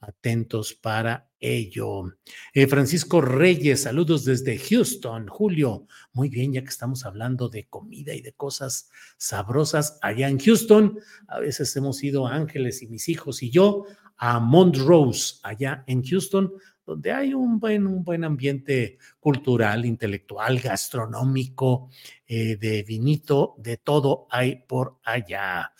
atentos 0.00 0.74
para 0.74 1.27
ello. 1.40 2.14
Eh, 2.52 2.66
Francisco 2.66 3.20
Reyes, 3.20 3.82
saludos 3.82 4.24
desde 4.24 4.58
Houston, 4.58 5.28
Julio. 5.28 5.86
Muy 6.12 6.28
bien, 6.28 6.52
ya 6.52 6.62
que 6.62 6.68
estamos 6.68 7.04
hablando 7.04 7.48
de 7.48 7.66
comida 7.66 8.14
y 8.14 8.22
de 8.22 8.32
cosas 8.32 8.90
sabrosas 9.16 9.98
allá 10.02 10.28
en 10.28 10.38
Houston, 10.38 10.98
a 11.28 11.40
veces 11.40 11.74
hemos 11.76 12.02
ido 12.02 12.26
Ángeles 12.26 12.82
y 12.82 12.88
mis 12.88 13.08
hijos 13.08 13.42
y 13.42 13.50
yo 13.50 13.84
a 14.16 14.40
Montrose, 14.40 15.36
allá 15.42 15.84
en 15.86 16.02
Houston, 16.02 16.52
donde 16.84 17.12
hay 17.12 17.34
un 17.34 17.60
buen, 17.60 17.86
un 17.86 18.02
buen 18.02 18.24
ambiente 18.24 18.98
cultural, 19.20 19.84
intelectual, 19.84 20.58
gastronómico, 20.58 21.90
eh, 22.26 22.56
de 22.56 22.82
vinito, 22.82 23.54
de 23.58 23.76
todo 23.76 24.26
hay 24.30 24.64
por 24.66 24.98
allá. 25.04 25.72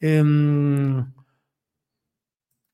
Em, 0.00 1.06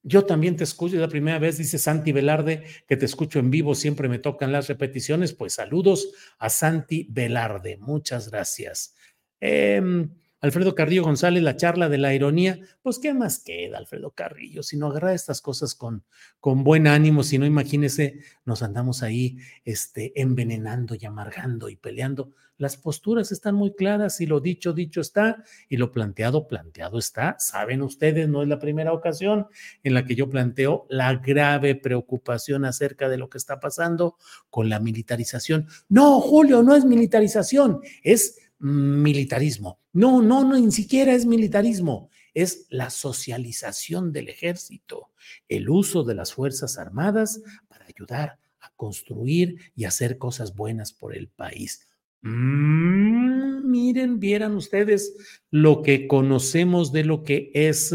Yo 0.03 0.25
también 0.25 0.57
te 0.57 0.65
escucho, 0.65 0.97
es 0.97 1.01
la 1.01 1.09
primera 1.09 1.39
vez, 1.39 1.59
dice 1.59 1.79
Santi 1.79 2.11
Velarde, 2.11 2.65
que 2.89 2.97
te 2.97 3.07
escucho 3.07 3.39
en 3.39 3.51
vivo, 3.51 3.75
siempre 3.75 4.09
me 4.09 4.19
tocan 4.19 4.51
las 4.51 4.69
repeticiones. 4.69 5.33
Pues 5.33 5.55
saludos 5.55 6.13
a 6.39 6.51
Santi 6.51 7.07
Velarde, 7.11 7.77
muchas 7.79 8.31
gracias. 8.31 8.95
Em, 9.41 10.11
Alfredo 10.43 10.75
Carrillo 10.75 11.05
González, 11.05 11.41
la 11.41 11.57
charla 11.57 11.89
de 11.89 11.99
la 11.99 12.13
ironía, 12.15 12.59
pues 12.83 12.99
¿qué 12.99 13.15
más 13.15 13.39
queda, 13.39 13.79
Alfredo 13.79 14.11
Carrillo? 14.11 14.65
Si 14.65 14.77
no 14.77 14.89
agarra 14.89 15.15
estas 15.15 15.41
cosas 15.41 15.77
con, 15.77 16.03
con 16.41 16.65
buen 16.65 16.89
ánimo, 16.89 17.23
si 17.23 17.39
no, 17.39 17.47
imagínese, 17.47 18.19
nos 18.45 18.65
andamos 18.65 19.05
ahí 19.05 19.39
este, 19.65 20.21
envenenando 20.21 20.97
y 20.97 21.07
amargando 21.07 21.69
y 21.69 21.77
peleando. 21.77 22.33
Las 22.59 22.77
posturas 22.77 23.31
están 23.31 23.55
muy 23.55 23.73
claras 23.75 24.21
y 24.21 24.27
lo 24.27 24.41
dicho, 24.41 24.73
dicho 24.73 25.01
está 25.01 25.45
y 25.69 25.77
lo 25.77 25.93
planteado, 25.93 26.49
planteado 26.49 26.99
está. 26.99 27.37
Saben 27.39 27.81
ustedes, 27.81 28.29
no 28.29 28.43
es 28.43 28.49
la 28.49 28.59
primera 28.59 28.93
ocasión 28.93 29.47
en 29.85 29.95
la 29.95 30.05
que 30.05 30.17
yo 30.17 30.29
planteo 30.29 30.87
la 30.89 31.15
grave 31.15 31.77
preocupación 31.77 32.65
acerca 32.65 33.09
de 33.09 33.17
lo 33.17 33.29
que 33.31 33.39
está 33.39 33.61
pasando 33.61 34.17
con 34.51 34.69
la 34.69 34.81
militarización. 34.81 35.69
No, 35.89 36.21
Julio, 36.21 36.65
no 36.65 36.75
es 36.75 36.85
militarización, 36.85 37.81
es 38.03 38.42
militarismo. 38.63 39.81
No, 39.93 40.23
no, 40.23 40.45
no, 40.45 40.59
ni 40.59 40.71
siquiera 40.73 41.13
es 41.13 41.27
militarismo, 41.27 42.09
es 42.33 42.67
la 42.71 42.91
socialización 42.91 44.13
del 44.13 44.29
ejército, 44.29 45.11
el 45.49 45.69
uso 45.69 46.05
de 46.05 46.15
las 46.15 46.33
Fuerzas 46.33 46.79
Armadas 46.79 47.43
para 47.69 47.87
ayudar 47.87 48.39
a 48.61 48.71
construir 48.77 49.57
y 49.75 49.85
hacer 49.85 50.17
cosas 50.17 50.55
buenas 50.55 50.93
por 50.93 51.17
el 51.17 51.29
país. 51.29 51.89
Mm, 52.23 53.69
miren, 53.69 54.21
vieran 54.21 54.55
ustedes 54.55 55.13
lo 55.51 55.83
que 55.83 56.07
conocemos 56.07 56.93
de 56.93 57.05
lo 57.05 57.25
que 57.25 57.51
es 57.53 57.93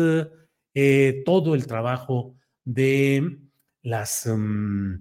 eh, 0.74 1.24
todo 1.26 1.56
el 1.56 1.66
trabajo 1.66 2.36
de 2.66 3.40
mm, 4.26 4.94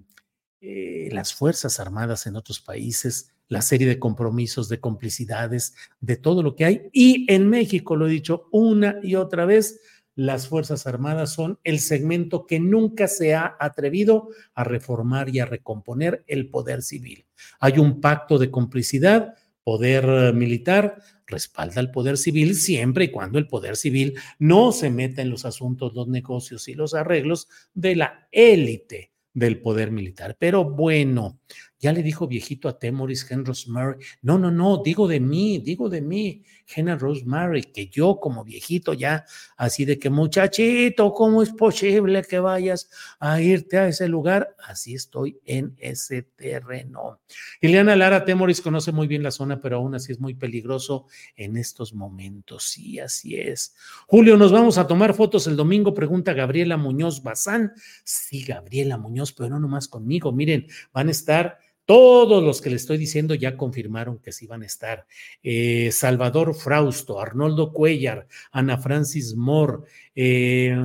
eh, 0.61 1.09
las 1.11 1.33
Fuerzas 1.33 1.81
Armadas 1.81 2.25
en 2.25 2.37
otros 2.37 2.61
países 2.61 3.33
la 3.47 3.61
serie 3.61 3.87
de 3.87 3.99
compromisos, 3.99 4.69
de 4.69 4.79
complicidades, 4.79 5.75
de 5.99 6.17
todo 6.17 6.43
lo 6.43 6.55
que 6.55 6.65
hay. 6.65 6.81
Y 6.91 7.31
en 7.31 7.49
México, 7.49 7.95
lo 7.95 8.07
he 8.07 8.11
dicho 8.11 8.47
una 8.51 8.97
y 9.01 9.15
otra 9.15 9.45
vez, 9.45 9.79
las 10.15 10.47
Fuerzas 10.47 10.87
Armadas 10.87 11.31
son 11.31 11.59
el 11.63 11.79
segmento 11.79 12.47
que 12.47 12.59
nunca 12.59 13.07
se 13.07 13.35
ha 13.35 13.55
atrevido 13.59 14.29
a 14.55 14.63
reformar 14.63 15.29
y 15.29 15.39
a 15.39 15.45
recomponer 15.45 16.23
el 16.27 16.49
poder 16.49 16.81
civil. 16.81 17.27
Hay 17.59 17.77
un 17.77 18.01
pacto 18.01 18.39
de 18.39 18.49
complicidad, 18.49 19.35
poder 19.63 20.05
eh, 20.07 20.33
militar 20.33 20.97
respalda 21.27 21.81
al 21.81 21.91
poder 21.91 22.17
civil 22.17 22.55
siempre 22.55 23.05
y 23.05 23.11
cuando 23.11 23.37
el 23.37 23.47
poder 23.47 23.75
civil 23.75 24.17
no 24.39 24.71
se 24.71 24.89
meta 24.89 25.21
en 25.21 25.29
los 25.29 25.45
asuntos, 25.45 25.93
los 25.93 26.07
negocios 26.07 26.67
y 26.67 26.73
los 26.73 26.93
arreglos 26.93 27.47
de 27.73 27.95
la 27.97 28.27
élite 28.31 29.11
del 29.33 29.61
poder 29.61 29.91
militar. 29.91 30.35
Pero 30.39 30.63
bueno, 30.63 31.39
ya 31.79 31.93
le 31.93 32.01
dijo 32.01 32.27
viejito 32.27 32.67
a 32.67 32.79
Temoris 32.79 33.29
Henry 33.29 33.45
Rosemary, 33.45 33.97
no, 34.21 34.37
no, 34.37 34.49
no, 34.49 34.81
digo 34.83 35.07
de 35.07 35.19
mí, 35.19 35.59
digo 35.59 35.89
de 35.89 36.01
mí, 36.01 36.43
Henry 36.65 36.95
Rosemary, 36.95 37.63
que 37.63 37.87
yo 37.87 38.19
como 38.19 38.43
viejito 38.43 38.93
ya, 38.93 39.25
así 39.57 39.85
de 39.85 39.99
que 39.99 40.09
muchachito, 40.09 41.13
¿cómo 41.13 41.43
es 41.43 41.51
posible 41.51 42.23
que 42.23 42.39
vayas 42.39 42.89
a 43.19 43.41
irte 43.41 43.77
a 43.77 43.87
ese 43.87 44.07
lugar? 44.07 44.55
Así 44.65 44.95
estoy 44.95 45.39
en 45.45 45.75
ese 45.77 46.23
terreno. 46.23 47.21
Ileana 47.61 47.95
Lara 47.95 48.25
Temoris 48.25 48.61
conoce 48.61 48.91
muy 48.91 49.07
bien 49.07 49.23
la 49.23 49.31
zona, 49.31 49.61
pero 49.61 49.77
aún 49.77 49.95
así 49.95 50.11
es 50.11 50.19
muy 50.19 50.33
peligroso 50.33 51.05
en 51.35 51.57
estos 51.57 51.93
momentos. 51.93 52.63
Sí, 52.63 52.99
así 52.99 53.35
es. 53.35 53.75
Julio, 54.07 54.37
¿nos 54.37 54.51
vamos 54.51 54.77
a 54.77 54.87
tomar 54.87 55.13
fotos 55.13 55.47
el 55.47 55.55
domingo? 55.55 55.93
Pregunta 55.93 56.33
Gabriela 56.33 56.77
Muñoz 56.77 57.23
Bazán. 57.23 57.73
Sí, 58.03 58.43
Gabriela 58.43 58.97
Muñoz, 58.97 59.33
pero 59.33 59.49
no 59.49 59.59
nomás 59.59 59.87
conmigo. 59.87 60.31
Miren, 60.31 60.67
van 60.93 61.07
a 61.07 61.11
estar 61.11 61.59
todos 61.87 62.43
los 62.43 62.61
que 62.61 62.69
le 62.69 62.75
estoy 62.75 62.97
diciendo 62.97 63.33
ya 63.33 63.55
confirmaron 63.55 64.19
que 64.19 64.33
sí 64.33 64.45
van 64.45 64.61
a 64.61 64.65
estar. 64.65 65.07
Eh, 65.41 65.89
Salvador 65.93 66.53
Frausto, 66.53 67.21
Arnoldo 67.21 67.71
Cuellar, 67.71 68.27
Ana 68.51 68.77
Francis 68.77 69.35
Moore, 69.35 69.87
eh, 70.13 70.77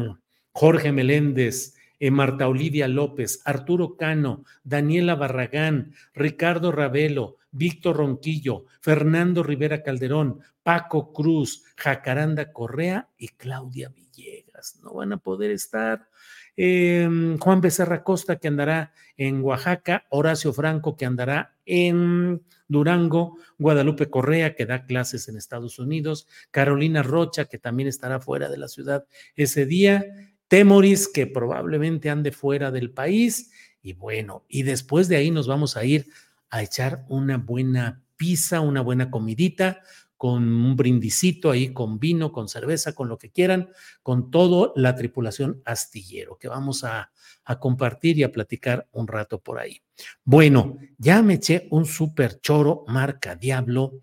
Jorge 0.53 0.93
Meléndez, 0.93 1.75
eh, 1.99 2.13
Marta 2.13 2.47
Olivia 2.47 2.87
López, 2.87 3.43
Arturo 3.45 3.97
Cano, 3.97 4.45
Daniela 4.63 5.17
Barragán, 5.17 5.93
Ricardo 6.15 6.71
Ravelo, 6.71 7.39
Víctor 7.51 7.97
Ronquillo, 7.97 8.67
Fernando 8.81 9.43
Rivera 9.43 9.83
Calderón, 9.83 10.39
Paco 10.63 11.13
Cruz, 11.13 11.65
Jacaranda 11.77 12.53
Correa 12.53 13.09
y 13.19 13.27
Claudia 13.29 13.89
Villegas. 13.89 14.79
No 14.85 14.95
van 14.95 15.15
a 15.15 15.17
poder 15.17 15.51
estar. 15.51 16.09
Em, 16.57 17.39
Juan 17.39 17.61
Becerra 17.61 18.05
Costa, 18.05 18.37
que 18.37 18.49
andará 18.49 18.93
en 19.17 19.43
Oaxaca, 19.43 20.07
Horacio 20.11 20.53
Franco, 20.53 20.97
que 20.97 21.07
andará 21.07 21.55
en 21.65 22.43
Durango, 22.69 23.37
Guadalupe 23.59 24.11
Correa, 24.11 24.55
que 24.55 24.67
da 24.67 24.85
clases 24.85 25.29
en 25.29 25.37
Estados 25.37 25.79
Unidos, 25.79 26.27
Carolina 26.51 27.03
Rocha, 27.03 27.47
que 27.47 27.59
también 27.59 27.89
estará 27.89 28.21
fuera 28.21 28.49
de 28.49 28.59
la 28.59 28.69
ciudad 28.69 29.07
ese 29.37 29.67
día, 29.67 30.05
Temoris, 30.49 31.09
que 31.09 31.27
probablemente 31.27 32.11
ande 32.11 32.33
fuera 32.33 32.71
del 32.71 32.91
país, 32.91 33.51
y 33.83 33.95
bueno, 33.95 34.45
y 34.49 34.63
después 34.63 35.09
de 35.09 35.17
ahí 35.17 35.31
nos 35.31 35.47
vamos 35.47 35.77
a 35.77 35.85
ir 35.85 36.07
a 36.51 36.63
echar 36.63 37.05
una 37.09 37.39
buena 37.39 38.03
pizza, 38.17 38.61
una 38.61 38.83
buena 38.83 39.11
comidita 39.11 39.81
con 40.23 40.45
un 40.45 40.77
brindicito 40.77 41.51
ahí, 41.51 41.73
con 41.73 41.99
vino, 41.99 42.31
con 42.31 42.47
cerveza, 42.47 42.95
con 42.95 43.09
lo 43.09 43.19
que 43.19 43.33
quieran, 43.33 43.71
con 44.05 44.31
toda 44.31 44.71
la 44.77 44.95
tripulación 44.95 45.61
astillero, 45.65 46.39
que 46.39 46.47
vamos 46.47 46.85
a, 46.85 47.11
compartir 47.59 48.19
y 48.19 48.23
a 48.23 48.31
platicar 48.31 48.87
un 48.93 49.09
rato 49.09 49.41
por 49.41 49.59
ahí. 49.59 49.83
Bueno, 50.23 50.79
ya 50.97 51.23
me 51.23 51.35
eché 51.35 51.67
un 51.73 51.87
super 51.87 52.41
choro 52.41 52.85
marca 52.87 53.35
Diablo. 53.35 53.95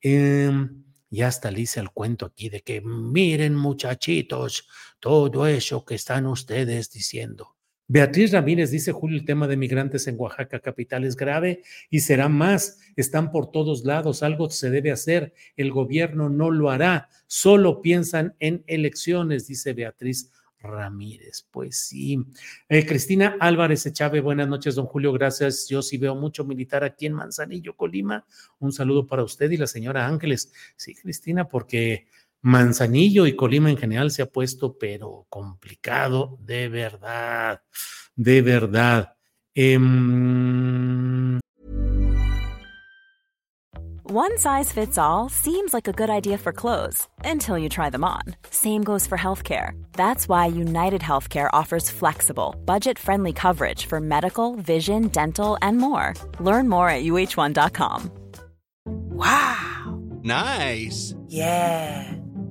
Em, 0.00 0.82
ya 1.10 1.28
hasta 1.28 1.50
le 1.50 1.60
hice 1.60 1.80
el 1.80 1.90
cuento 1.90 2.24
aquí 2.24 2.48
de 2.48 2.62
que 2.62 2.80
miren 2.80 3.54
muchachitos, 3.54 4.66
todo 4.98 5.46
eso 5.46 5.84
que 5.84 5.96
están 5.96 6.24
ustedes 6.24 6.90
diciendo. 6.90 7.55
Beatriz 7.88 8.32
Ramírez 8.32 8.70
dice, 8.72 8.90
Julio, 8.90 9.16
el 9.16 9.24
tema 9.24 9.46
de 9.46 9.56
migrantes 9.56 10.08
en 10.08 10.16
Oaxaca 10.18 10.58
capital 10.58 11.04
es 11.04 11.16
grave 11.16 11.62
y 11.88 12.00
será 12.00 12.28
más. 12.28 12.80
Están 12.96 13.30
por 13.30 13.52
todos 13.52 13.84
lados, 13.84 14.24
algo 14.24 14.50
se 14.50 14.70
debe 14.70 14.90
hacer. 14.90 15.34
El 15.56 15.70
gobierno 15.70 16.28
no 16.28 16.50
lo 16.50 16.70
hará, 16.70 17.08
solo 17.26 17.82
piensan 17.82 18.34
en 18.40 18.64
elecciones, 18.66 19.46
dice 19.46 19.72
Beatriz 19.72 20.32
Ramírez. 20.58 21.46
Pues 21.50 21.76
sí. 21.78 22.18
Eh, 22.68 22.84
Cristina 22.84 23.36
Álvarez 23.38 23.86
Echave, 23.86 24.20
buenas 24.20 24.48
noches, 24.48 24.74
don 24.74 24.86
Julio, 24.86 25.12
gracias. 25.12 25.68
Yo 25.68 25.80
sí 25.80 25.96
veo 25.96 26.16
mucho 26.16 26.44
militar 26.44 26.82
aquí 26.82 27.06
en 27.06 27.12
Manzanillo, 27.12 27.76
Colima. 27.76 28.26
Un 28.58 28.72
saludo 28.72 29.06
para 29.06 29.22
usted 29.22 29.50
y 29.50 29.56
la 29.56 29.68
señora 29.68 30.06
Ángeles. 30.06 30.52
Sí, 30.76 30.94
Cristina, 30.94 31.48
porque 31.48 32.08
Manzanillo 32.42 33.26
y 33.26 33.34
Colima 33.34 33.70
en 33.70 33.76
general 33.76 34.10
se 34.10 34.22
ha 34.22 34.26
puesto, 34.26 34.76
pero 34.78 35.26
complicado, 35.28 36.38
de 36.40 36.68
verdad, 36.68 37.60
de 38.14 38.42
verdad. 38.42 39.12
Um... 39.56 41.40
One 44.08 44.38
size 44.38 44.70
fits 44.70 44.98
all 44.98 45.28
seems 45.28 45.74
like 45.74 45.88
a 45.88 45.92
good 45.92 46.10
idea 46.10 46.38
for 46.38 46.52
clothes 46.52 47.08
until 47.24 47.58
you 47.58 47.68
try 47.68 47.90
them 47.90 48.04
on. 48.04 48.22
Same 48.50 48.84
goes 48.84 49.04
for 49.04 49.18
healthcare. 49.18 49.72
That's 49.94 50.28
why 50.28 50.46
United 50.46 51.00
Healthcare 51.00 51.50
offers 51.52 51.90
flexible, 51.90 52.54
budget 52.64 53.00
friendly 53.00 53.32
coverage 53.32 53.86
for 53.86 53.98
medical, 53.98 54.54
vision, 54.54 55.08
dental, 55.08 55.58
and 55.60 55.78
more. 55.78 56.14
Learn 56.38 56.68
more 56.68 56.88
at 56.88 57.02
uh1.com. 57.02 58.12
Wow! 58.84 60.00
Nice! 60.22 61.16
Yeah! 61.26 62.12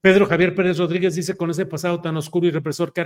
Pedro 0.00 0.26
Javier 0.26 0.54
Pérez 0.54 0.78
Rodríguez 0.78 1.16
dice, 1.16 1.36
con 1.36 1.50
ese 1.50 1.66
pasado 1.66 2.00
tan 2.00 2.16
oscuro 2.16 2.46
y 2.46 2.52
represor 2.52 2.92
que 2.92 3.00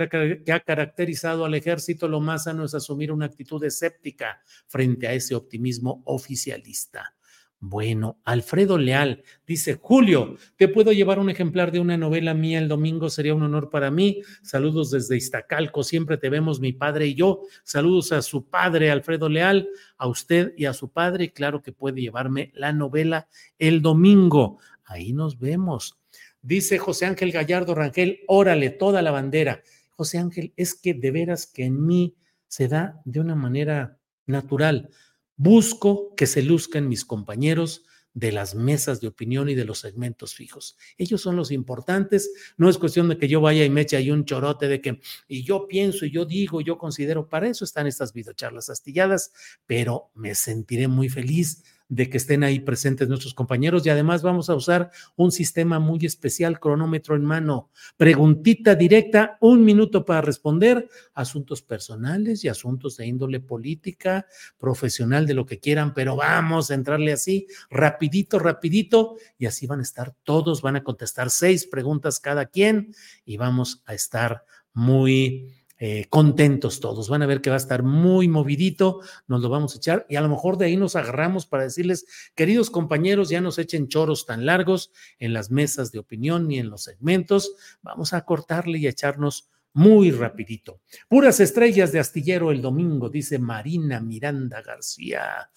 ha, 0.51 0.59
caracterizado 0.59 1.43
al 1.43 1.55
ejército, 1.55 2.07
lo 2.07 2.19
más 2.19 2.43
sano 2.43 2.63
es 2.65 2.75
asumir 2.75 3.11
una 3.11 3.25
actitud 3.25 3.63
escéptica 3.63 4.43
frente 4.67 5.07
a 5.07 5.13
ese 5.13 5.33
optimismo 5.33 6.03
oficialista. 6.05 7.15
Bueno, 7.59 8.19
Alfredo 8.25 8.77
Leal 8.77 9.23
dice, 9.47 9.79
Julio, 9.81 10.35
¿te 10.55 10.67
puedo 10.67 10.91
llevar 10.91 11.17
un 11.17 11.31
ejemplar 11.31 11.71
de 11.71 11.79
una 11.79 11.97
novela 11.97 12.35
mía 12.35 12.59
el 12.59 12.67
domingo? 12.67 13.09
Sería 13.09 13.33
un 13.33 13.41
honor 13.41 13.71
para 13.71 13.89
mí. 13.89 14.21
Saludos 14.43 14.91
desde 14.91 15.17
Iztacalco, 15.17 15.81
siempre 15.83 16.17
te 16.17 16.29
vemos 16.29 16.59
mi 16.59 16.73
padre 16.73 17.07
y 17.07 17.15
yo. 17.15 17.41
Saludos 17.63 18.11
a 18.11 18.21
su 18.21 18.49
padre, 18.49 18.91
Alfredo 18.91 19.29
Leal, 19.29 19.67
a 19.97 20.07
usted 20.07 20.53
y 20.57 20.65
a 20.65 20.73
su 20.73 20.91
padre. 20.91 21.31
Claro 21.31 21.63
que 21.63 21.71
puede 21.71 22.01
llevarme 22.01 22.51
la 22.53 22.71
novela 22.71 23.29
el 23.57 23.81
domingo. 23.81 24.59
Ahí 24.83 25.13
nos 25.13 25.39
vemos. 25.39 26.02
Dice 26.43 26.77
José 26.77 27.05
Ángel 27.05 27.31
Gallardo 27.31 27.73
Rangel, 27.73 28.19
órale, 28.27 28.69
toda 28.69 29.01
la 29.01 29.11
bandera. 29.11 29.63
José 29.91 30.17
Ángel, 30.17 30.53
es 30.57 30.75
que 30.75 30.93
de 30.93 31.09
veras 31.09 31.47
que 31.47 31.63
en 31.63 31.85
mí 31.85 32.17
se 32.47 32.67
da 32.67 33.01
de 33.05 33.21
una 33.21 33.33
manera 33.33 33.97
natural. 34.25 34.89
Busco 35.37 36.13
que 36.15 36.27
se 36.27 36.43
luzcan 36.43 36.89
mis 36.89 37.05
compañeros 37.05 37.85
de 38.13 38.33
las 38.33 38.55
mesas 38.55 38.99
de 38.99 39.07
opinión 39.07 39.47
y 39.47 39.55
de 39.55 39.63
los 39.63 39.79
segmentos 39.79 40.35
fijos. 40.35 40.77
Ellos 40.97 41.21
son 41.21 41.37
los 41.37 41.49
importantes. 41.49 42.31
No 42.57 42.69
es 42.69 42.77
cuestión 42.77 43.07
de 43.07 43.17
que 43.17 43.29
yo 43.29 43.39
vaya 43.39 43.63
y 43.63 43.69
me 43.69 43.81
eche 43.81 43.95
ahí 43.95 44.11
un 44.11 44.25
chorote 44.25 44.67
de 44.67 44.81
que, 44.81 44.99
y 45.29 45.43
yo 45.43 45.65
pienso, 45.67 46.05
y 46.05 46.11
yo 46.11 46.25
digo, 46.25 46.59
yo 46.59 46.77
considero, 46.77 47.29
para 47.29 47.47
eso 47.47 47.63
están 47.63 47.87
estas 47.87 48.11
videocharlas 48.11 48.69
astilladas, 48.69 49.31
pero 49.65 50.11
me 50.13 50.35
sentiré 50.35 50.89
muy 50.89 51.07
feliz 51.07 51.63
de 51.89 52.09
que 52.09 52.17
estén 52.17 52.43
ahí 52.43 52.59
presentes 52.59 53.07
nuestros 53.07 53.33
compañeros. 53.33 53.85
Y 53.85 53.89
además 53.89 54.21
vamos 54.21 54.49
a 54.49 54.55
usar 54.55 54.91
un 55.15 55.31
sistema 55.31 55.79
muy 55.79 56.05
especial, 56.05 56.59
cronómetro 56.59 57.15
en 57.15 57.25
mano, 57.25 57.69
preguntita 57.97 58.75
directa, 58.75 59.37
un 59.41 59.63
minuto 59.63 60.05
para 60.05 60.21
responder, 60.21 60.89
asuntos 61.13 61.61
personales 61.61 62.43
y 62.43 62.47
asuntos 62.47 62.97
de 62.97 63.07
índole 63.07 63.39
política, 63.39 64.25
profesional, 64.57 65.25
de 65.25 65.33
lo 65.33 65.45
que 65.45 65.59
quieran, 65.59 65.93
pero 65.93 66.15
vamos 66.15 66.71
a 66.71 66.73
entrarle 66.73 67.13
así, 67.13 67.47
rapidito, 67.69 68.39
rapidito, 68.39 69.15
y 69.37 69.45
así 69.45 69.67
van 69.67 69.79
a 69.79 69.83
estar 69.83 70.15
todos, 70.23 70.61
van 70.61 70.77
a 70.77 70.83
contestar 70.83 71.29
seis 71.29 71.67
preguntas 71.67 72.19
cada 72.19 72.45
quien 72.45 72.93
y 73.25 73.37
vamos 73.37 73.83
a 73.85 73.93
estar 73.93 74.43
muy 74.73 75.62
eh, 75.85 76.05
contentos 76.09 76.79
todos. 76.79 77.09
Van 77.09 77.23
a 77.23 77.25
ver 77.25 77.41
que 77.41 77.49
va 77.49 77.57
a 77.57 77.65
estar 77.65 77.83
muy 77.83 78.29
movidito, 78.29 79.01
nos 79.27 79.41
lo 79.41 79.49
vamos 79.49 79.75
a 79.75 79.79
echar 79.79 80.05
y 80.07 80.15
a 80.15 80.21
lo 80.21 80.29
mejor 80.29 80.57
de 80.57 80.67
ahí 80.67 80.77
nos 80.77 80.95
agarramos 80.95 81.45
para 81.45 81.63
decirles, 81.63 82.05
queridos 82.35 82.69
compañeros, 82.69 83.27
ya 83.27 83.41
nos 83.41 83.59
echen 83.59 83.89
choros 83.89 84.25
tan 84.25 84.45
largos 84.45 84.93
en 85.19 85.33
las 85.33 85.51
mesas 85.51 85.91
de 85.91 85.99
opinión 85.99 86.47
ni 86.47 86.57
en 86.57 86.69
los 86.69 86.83
segmentos, 86.83 87.53
vamos 87.81 88.13
a 88.13 88.23
cortarle 88.23 88.79
y 88.79 88.87
a 88.87 88.91
echarnos 88.91 89.49
muy 89.73 90.11
rapidito. 90.11 90.79
Puras 91.09 91.41
estrellas 91.41 91.91
de 91.91 91.99
astillero 91.99 92.51
el 92.51 92.61
domingo, 92.61 93.09
dice 93.09 93.37
Marina 93.37 93.99
Miranda 93.99 94.61
García. 94.61 95.49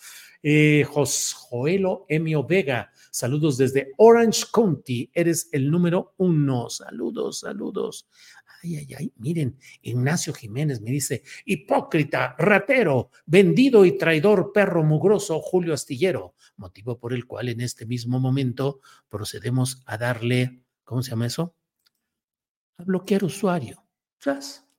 Eh, 0.43 0.85
Joelo 0.89 2.05
Emio 2.09 2.45
Vega, 2.45 2.91
saludos 3.11 3.57
desde 3.57 3.93
Orange 3.97 4.45
County, 4.53 5.11
eres 5.13 5.49
el 5.53 5.71
número 5.71 6.15
uno. 6.19 6.69
Saludos, 6.69 7.41
saludos. 7.41 8.09
Ay, 8.67 8.79
ay, 8.79 8.95
ay, 8.99 9.13
miren, 9.19 9.59
Ignacio 9.81 10.35
Jiménez 10.35 10.81
me 10.81 10.91
dice, 10.91 11.23
hipócrita, 11.45 12.35
ratero, 12.37 13.11
vendido 13.25 13.85
y 13.85 13.97
traidor 13.97 14.51
perro 14.53 14.83
mugroso 14.83 15.39
Julio 15.39 15.73
Astillero, 15.73 16.35
motivo 16.57 16.99
por 16.99 17.13
el 17.13 17.27
cual 17.27 17.49
en 17.49 17.61
este 17.61 17.87
mismo 17.87 18.19
momento 18.19 18.81
procedemos 19.09 19.85
a 19.87 19.99
darle, 19.99 20.65
¿cómo 20.83 21.01
se 21.05 21.11
llama 21.11 21.27
eso? 21.27 21.55
A 22.79 22.83
bloquear 22.83 23.23
usuario. 23.23 23.85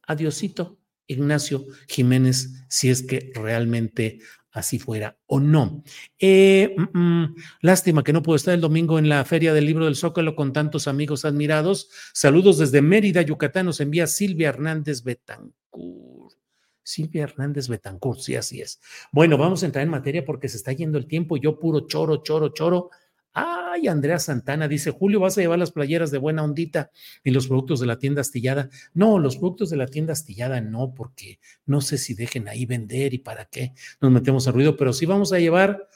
Adiosito, 0.05 0.77
Ignacio 1.07 1.65
Jiménez, 1.87 2.65
si 2.67 2.89
es 2.89 3.03
que 3.03 3.31
realmente 3.35 4.19
así 4.57 4.79
fuera 4.79 5.17
o 5.27 5.39
no. 5.39 5.83
Eh, 6.19 6.75
mm, 6.77 6.99
mm, 6.99 7.35
lástima 7.61 8.03
que 8.03 8.13
no 8.13 8.23
puedo 8.23 8.35
estar 8.35 8.53
el 8.53 8.61
domingo 8.61 8.99
en 8.99 9.09
la 9.09 9.23
Feria 9.25 9.53
del 9.53 9.65
Libro 9.65 9.85
del 9.85 9.95
Zócalo 9.95 10.35
con 10.35 10.53
tantos 10.53 10.87
amigos 10.87 11.25
admirados. 11.25 11.89
Saludos 12.13 12.57
desde 12.57 12.81
Mérida, 12.81 13.21
Yucatán, 13.21 13.65
nos 13.65 13.79
envía 13.79 14.07
Silvia 14.07 14.49
Hernández 14.49 15.03
Betancourt. 15.03 16.35
Silvia 16.83 17.23
Hernández 17.23 17.67
Betancourt, 17.67 18.19
sí, 18.19 18.35
así 18.35 18.61
es. 18.61 18.79
Bueno, 19.11 19.37
vamos 19.37 19.61
a 19.61 19.65
entrar 19.65 19.83
en 19.83 19.89
materia 19.89 20.23
porque 20.23 20.47
se 20.47 20.57
está 20.57 20.71
yendo 20.71 20.97
el 20.97 21.05
tiempo 21.05 21.35
y 21.35 21.41
yo 21.41 21.59
puro 21.59 21.81
choro, 21.87 22.23
choro, 22.23 22.49
choro. 22.49 22.89
Ay, 23.33 23.87
Andrea 23.87 24.17
Santana 24.17 24.67
dice, 24.67 24.91
Julio, 24.91 25.19
¿vas 25.19 25.37
a 25.37 25.41
llevar 25.41 25.59
las 25.59 25.71
playeras 25.71 26.09
de 26.09 26.17
buena 26.17 26.43
ondita 26.43 26.91
y 27.23 27.31
los 27.31 27.47
productos 27.47 27.79
de 27.79 27.85
la 27.85 27.99
tienda 27.99 28.21
astillada? 28.21 28.69
No, 28.93 29.19
los 29.19 29.37
productos 29.37 29.69
de 29.69 29.77
la 29.77 29.87
tienda 29.87 30.13
astillada 30.13 30.59
no, 30.61 30.93
porque 30.95 31.39
no 31.65 31.81
sé 31.81 31.99
si 31.99 32.15
dejen 32.15 32.47
ahí 32.47 32.65
vender 32.65 33.13
y 33.13 33.19
para 33.19 33.45
qué 33.45 33.73
nos 34.01 34.11
metemos 34.11 34.47
a 34.47 34.51
ruido, 34.51 34.75
pero 34.75 34.91
sí 34.93 35.05
vamos 35.05 35.33
a 35.33 35.39
llevar, 35.39 35.87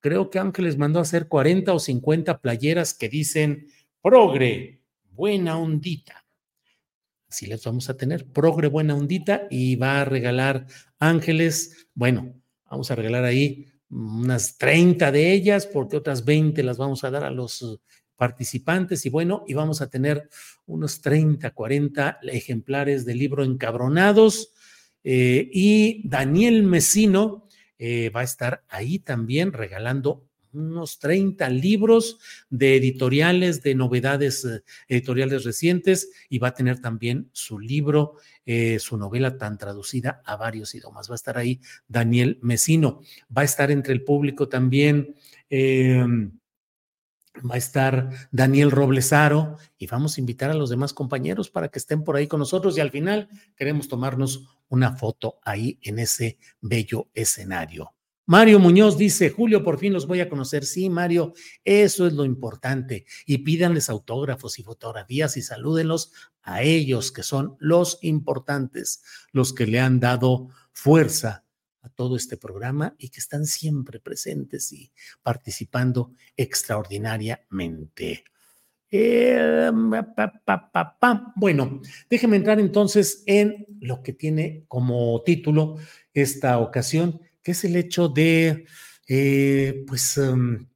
creo 0.00 0.28
que 0.28 0.38
Ángeles 0.38 0.76
mandó 0.76 0.98
a 0.98 1.02
hacer 1.02 1.28
40 1.28 1.72
o 1.72 1.78
50 1.78 2.40
playeras 2.42 2.92
que 2.92 3.08
dicen, 3.08 3.68
progre, 4.02 4.82
buena 5.10 5.56
ondita. 5.56 6.26
Así 7.28 7.46
les 7.46 7.64
vamos 7.64 7.88
a 7.88 7.96
tener, 7.96 8.26
progre, 8.26 8.68
buena 8.68 8.94
ondita 8.94 9.48
y 9.50 9.76
va 9.76 10.02
a 10.02 10.04
regalar 10.04 10.66
Ángeles, 10.98 11.88
bueno, 11.94 12.34
vamos 12.70 12.90
a 12.90 12.94
regalar 12.94 13.24
ahí 13.24 13.73
unas 13.90 14.58
30 14.58 15.12
de 15.12 15.32
ellas, 15.32 15.66
porque 15.66 15.96
otras 15.96 16.24
20 16.24 16.62
las 16.62 16.78
vamos 16.78 17.04
a 17.04 17.10
dar 17.10 17.24
a 17.24 17.30
los 17.30 17.80
participantes. 18.16 19.04
Y 19.06 19.10
bueno, 19.10 19.44
y 19.46 19.54
vamos 19.54 19.80
a 19.80 19.90
tener 19.90 20.28
unos 20.66 21.00
30, 21.00 21.50
40 21.50 22.20
ejemplares 22.22 23.04
del 23.04 23.18
libro 23.18 23.44
Encabronados. 23.44 24.52
Eh, 25.02 25.48
y 25.52 26.08
Daniel 26.08 26.62
Mesino 26.62 27.46
eh, 27.78 28.10
va 28.10 28.20
a 28.20 28.24
estar 28.24 28.64
ahí 28.68 28.98
también 28.98 29.52
regalando 29.52 30.24
unos 30.54 30.98
30 30.98 31.48
libros 31.50 32.18
de 32.50 32.76
editoriales, 32.76 33.62
de 33.62 33.74
novedades 33.74 34.44
eh, 34.44 34.62
editoriales 34.88 35.44
recientes 35.44 36.10
y 36.28 36.38
va 36.38 36.48
a 36.48 36.54
tener 36.54 36.80
también 36.80 37.28
su 37.32 37.58
libro, 37.58 38.16
eh, 38.46 38.78
su 38.78 38.96
novela 38.96 39.36
tan 39.36 39.58
traducida 39.58 40.22
a 40.24 40.36
varios 40.36 40.74
idiomas. 40.74 41.08
Va 41.08 41.14
a 41.14 41.16
estar 41.16 41.38
ahí 41.38 41.60
Daniel 41.88 42.38
Mesino. 42.42 43.00
Va 43.36 43.42
a 43.42 43.46
estar 43.46 43.70
entre 43.70 43.92
el 43.92 44.02
público 44.02 44.48
también. 44.48 45.14
Em, 45.48 46.32
va 47.38 47.56
a 47.56 47.58
estar 47.58 48.10
Daniel 48.30 48.70
Roblesaro 48.70 49.58
y 49.76 49.86
vamos 49.86 50.16
a 50.16 50.20
invitar 50.20 50.50
a 50.50 50.54
los 50.54 50.70
demás 50.70 50.92
compañeros 50.92 51.50
para 51.50 51.68
que 51.68 51.78
estén 51.78 52.04
por 52.04 52.16
ahí 52.16 52.26
con 52.26 52.40
nosotros 52.40 52.76
y 52.76 52.80
al 52.80 52.90
final 52.90 53.28
queremos 53.56 53.88
tomarnos 53.88 54.58
una 54.68 54.96
foto 54.96 55.38
ahí 55.42 55.78
en 55.82 55.98
ese 55.98 56.38
bello 56.60 57.08
escenario. 57.14 57.93
Mario 58.26 58.58
Muñoz 58.58 58.96
dice, 58.96 59.28
Julio, 59.28 59.62
por 59.62 59.78
fin 59.78 59.92
los 59.92 60.06
voy 60.06 60.20
a 60.20 60.28
conocer. 60.30 60.64
Sí, 60.64 60.88
Mario, 60.88 61.34
eso 61.62 62.06
es 62.06 62.14
lo 62.14 62.24
importante. 62.24 63.04
Y 63.26 63.38
pídanles 63.38 63.90
autógrafos 63.90 64.58
y 64.58 64.62
fotografías 64.62 65.36
y 65.36 65.42
salúdenlos 65.42 66.12
a 66.42 66.62
ellos, 66.62 67.12
que 67.12 67.22
son 67.22 67.56
los 67.58 67.98
importantes, 68.00 69.02
los 69.32 69.52
que 69.52 69.66
le 69.66 69.80
han 69.80 70.00
dado 70.00 70.48
fuerza 70.72 71.44
a 71.82 71.90
todo 71.90 72.16
este 72.16 72.38
programa 72.38 72.94
y 72.98 73.10
que 73.10 73.20
están 73.20 73.44
siempre 73.44 74.00
presentes 74.00 74.72
y 74.72 74.90
participando 75.22 76.12
extraordinariamente. 76.34 78.24
Eh, 78.90 79.70
bueno, 81.36 81.82
déjeme 82.08 82.36
entrar 82.36 82.60
entonces 82.60 83.22
en 83.26 83.66
lo 83.80 84.02
que 84.02 84.12
tiene 84.12 84.64
como 84.68 85.20
título 85.24 85.76
esta 86.14 86.58
ocasión 86.58 87.20
que 87.44 87.52
es 87.52 87.62
el 87.64 87.76
hecho 87.76 88.08
de, 88.08 88.66
eh, 89.06 89.84
pues, 89.86 90.16
em, 90.18 90.66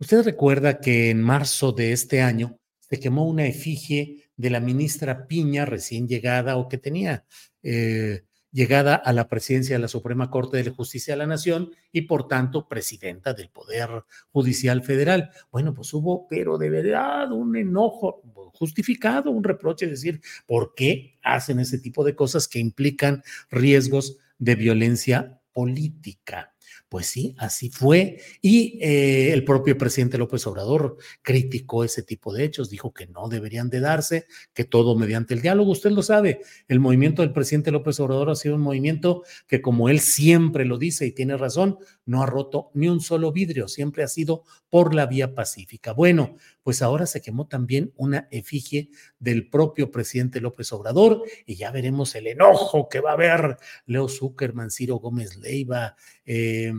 usted 0.00 0.24
recuerda 0.24 0.80
que 0.80 1.10
en 1.10 1.22
marzo 1.22 1.72
de 1.72 1.92
este 1.92 2.22
año 2.22 2.58
se 2.80 2.98
quemó 2.98 3.28
una 3.28 3.46
efigie 3.46 4.30
de 4.36 4.50
la 4.50 4.60
ministra 4.60 5.28
Piña 5.28 5.66
recién 5.66 6.08
llegada 6.08 6.56
o 6.56 6.68
que 6.68 6.78
tenía 6.78 7.24
eh, 7.62 8.24
llegada 8.50 8.94
a 8.94 9.12
la 9.12 9.28
presidencia 9.28 9.76
de 9.76 9.80
la 9.80 9.88
Suprema 9.88 10.30
Corte 10.30 10.62
de 10.62 10.70
Justicia 10.70 11.14
de 11.14 11.18
la 11.18 11.26
Nación 11.26 11.70
y 11.92 12.02
por 12.02 12.26
tanto 12.28 12.68
presidenta 12.68 13.34
del 13.34 13.50
Poder 13.50 14.04
Judicial 14.32 14.82
Federal. 14.82 15.30
Bueno, 15.50 15.74
pues 15.74 15.92
hubo, 15.92 16.26
pero 16.28 16.56
de 16.56 16.70
verdad, 16.70 17.32
un 17.32 17.56
enojo 17.56 18.22
justificado, 18.54 19.30
un 19.30 19.44
reproche, 19.44 19.86
decir, 19.86 20.20
¿por 20.46 20.74
qué 20.74 21.18
hacen 21.22 21.58
ese 21.58 21.78
tipo 21.78 22.04
de 22.04 22.14
cosas 22.14 22.48
que 22.48 22.60
implican 22.60 23.22
riesgos 23.50 24.18
de 24.38 24.54
violencia 24.54 25.40
política. 25.54 26.53
Pues 26.94 27.06
sí, 27.06 27.34
así 27.38 27.70
fue. 27.70 28.18
Y 28.40 28.78
eh, 28.80 29.32
el 29.32 29.44
propio 29.44 29.76
presidente 29.76 30.16
López 30.16 30.46
Obrador 30.46 30.96
criticó 31.22 31.82
ese 31.82 32.04
tipo 32.04 32.32
de 32.32 32.44
hechos, 32.44 32.70
dijo 32.70 32.94
que 32.94 33.08
no 33.08 33.28
deberían 33.28 33.68
de 33.68 33.80
darse, 33.80 34.26
que 34.52 34.62
todo 34.62 34.94
mediante 34.94 35.34
el 35.34 35.42
diálogo. 35.42 35.72
Usted 35.72 35.90
lo 35.90 36.04
sabe, 36.04 36.42
el 36.68 36.78
movimiento 36.78 37.22
del 37.22 37.32
presidente 37.32 37.72
López 37.72 37.98
Obrador 37.98 38.30
ha 38.30 38.36
sido 38.36 38.54
un 38.54 38.60
movimiento 38.60 39.24
que, 39.48 39.60
como 39.60 39.88
él 39.88 39.98
siempre 39.98 40.64
lo 40.66 40.78
dice 40.78 41.04
y 41.04 41.10
tiene 41.10 41.36
razón, 41.36 41.78
no 42.06 42.22
ha 42.22 42.26
roto 42.26 42.70
ni 42.74 42.88
un 42.88 43.00
solo 43.00 43.32
vidrio, 43.32 43.66
siempre 43.66 44.04
ha 44.04 44.08
sido 44.08 44.44
por 44.70 44.94
la 44.94 45.06
vía 45.06 45.34
pacífica. 45.34 45.94
Bueno, 45.94 46.36
pues 46.62 46.80
ahora 46.80 47.06
se 47.06 47.20
quemó 47.20 47.48
también 47.48 47.92
una 47.96 48.28
efigie 48.30 48.90
del 49.18 49.48
propio 49.48 49.90
presidente 49.90 50.40
López 50.40 50.72
Obrador 50.72 51.22
y 51.44 51.56
ya 51.56 51.72
veremos 51.72 52.14
el 52.14 52.28
enojo 52.28 52.88
que 52.88 53.00
va 53.00 53.10
a 53.10 53.14
haber 53.14 53.56
Leo 53.86 54.08
Zuckerman, 54.08 54.70
Ciro 54.70 54.96
Gómez 54.96 55.36
Leiva, 55.36 55.96
eh, 56.24 56.72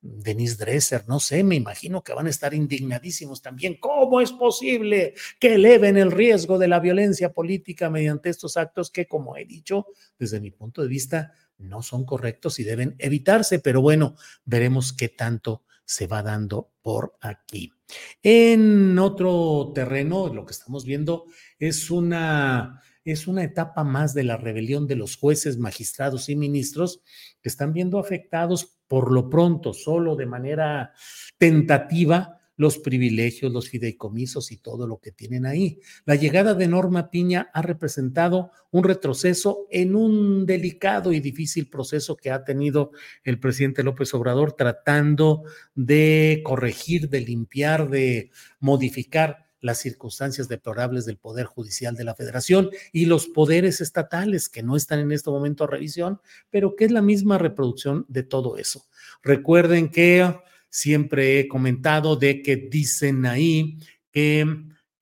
Denise 0.00 0.56
Dresser, 0.56 1.04
no 1.08 1.18
sé, 1.18 1.42
me 1.42 1.56
imagino 1.56 2.02
que 2.02 2.12
van 2.12 2.28
a 2.28 2.30
estar 2.30 2.54
indignadísimos 2.54 3.42
también. 3.42 3.78
¿Cómo 3.80 4.20
es 4.20 4.32
posible 4.32 5.14
que 5.40 5.54
eleven 5.54 5.96
el 5.96 6.12
riesgo 6.12 6.58
de 6.58 6.68
la 6.68 6.78
violencia 6.78 7.32
política 7.32 7.90
mediante 7.90 8.30
estos 8.30 8.56
actos 8.56 8.90
que, 8.90 9.06
como 9.06 9.36
he 9.36 9.44
dicho, 9.44 9.86
desde 10.18 10.40
mi 10.40 10.50
punto 10.50 10.82
de 10.82 10.88
vista, 10.88 11.32
no 11.58 11.82
son 11.82 12.04
correctos 12.04 12.60
y 12.60 12.64
deben 12.64 12.94
evitarse? 12.98 13.58
Pero 13.58 13.80
bueno, 13.82 14.14
veremos 14.44 14.92
qué 14.92 15.08
tanto 15.08 15.64
se 15.84 16.06
va 16.06 16.22
dando 16.22 16.70
por 16.80 17.16
aquí. 17.20 17.72
En 18.22 18.98
otro 18.98 19.72
terreno, 19.74 20.32
lo 20.32 20.44
que 20.44 20.52
estamos 20.52 20.84
viendo 20.84 21.24
es 21.58 21.90
una 21.90 22.82
es 23.04 23.26
una 23.26 23.42
etapa 23.42 23.84
más 23.84 24.12
de 24.12 24.22
la 24.22 24.36
rebelión 24.36 24.86
de 24.86 24.94
los 24.94 25.16
jueces, 25.16 25.56
magistrados 25.56 26.28
y 26.28 26.36
ministros 26.36 27.00
que 27.40 27.48
están 27.48 27.72
viendo 27.72 27.98
afectados 27.98 28.77
por 28.88 29.12
lo 29.12 29.30
pronto, 29.30 29.72
solo 29.72 30.16
de 30.16 30.26
manera 30.26 30.92
tentativa, 31.36 32.38
los 32.58 32.78
privilegios, 32.78 33.52
los 33.52 33.68
fideicomisos 33.68 34.50
y 34.50 34.56
todo 34.56 34.86
lo 34.86 34.98
que 34.98 35.12
tienen 35.12 35.46
ahí. 35.46 35.78
La 36.04 36.16
llegada 36.16 36.54
de 36.54 36.66
Norma 36.66 37.08
Piña 37.08 37.50
ha 37.54 37.62
representado 37.62 38.50
un 38.72 38.82
retroceso 38.82 39.66
en 39.70 39.94
un 39.94 40.44
delicado 40.44 41.12
y 41.12 41.20
difícil 41.20 41.70
proceso 41.70 42.16
que 42.16 42.32
ha 42.32 42.44
tenido 42.44 42.90
el 43.22 43.38
presidente 43.38 43.84
López 43.84 44.12
Obrador 44.12 44.54
tratando 44.54 45.44
de 45.76 46.42
corregir, 46.44 47.08
de 47.08 47.20
limpiar, 47.20 47.88
de 47.88 48.32
modificar 48.58 49.47
las 49.60 49.78
circunstancias 49.78 50.48
deplorables 50.48 51.04
del 51.06 51.18
Poder 51.18 51.46
Judicial 51.46 51.94
de 51.96 52.04
la 52.04 52.14
Federación 52.14 52.70
y 52.92 53.06
los 53.06 53.26
poderes 53.26 53.80
estatales 53.80 54.48
que 54.48 54.62
no 54.62 54.76
están 54.76 55.00
en 55.00 55.12
este 55.12 55.30
momento 55.30 55.64
a 55.64 55.68
revisión, 55.68 56.20
pero 56.50 56.76
que 56.76 56.84
es 56.84 56.90
la 56.90 57.02
misma 57.02 57.38
reproducción 57.38 58.04
de 58.08 58.22
todo 58.22 58.56
eso. 58.56 58.86
Recuerden 59.22 59.90
que 59.90 60.34
siempre 60.70 61.40
he 61.40 61.48
comentado 61.48 62.16
de 62.16 62.42
que 62.42 62.56
dicen 62.56 63.26
ahí 63.26 63.78
que 64.12 64.46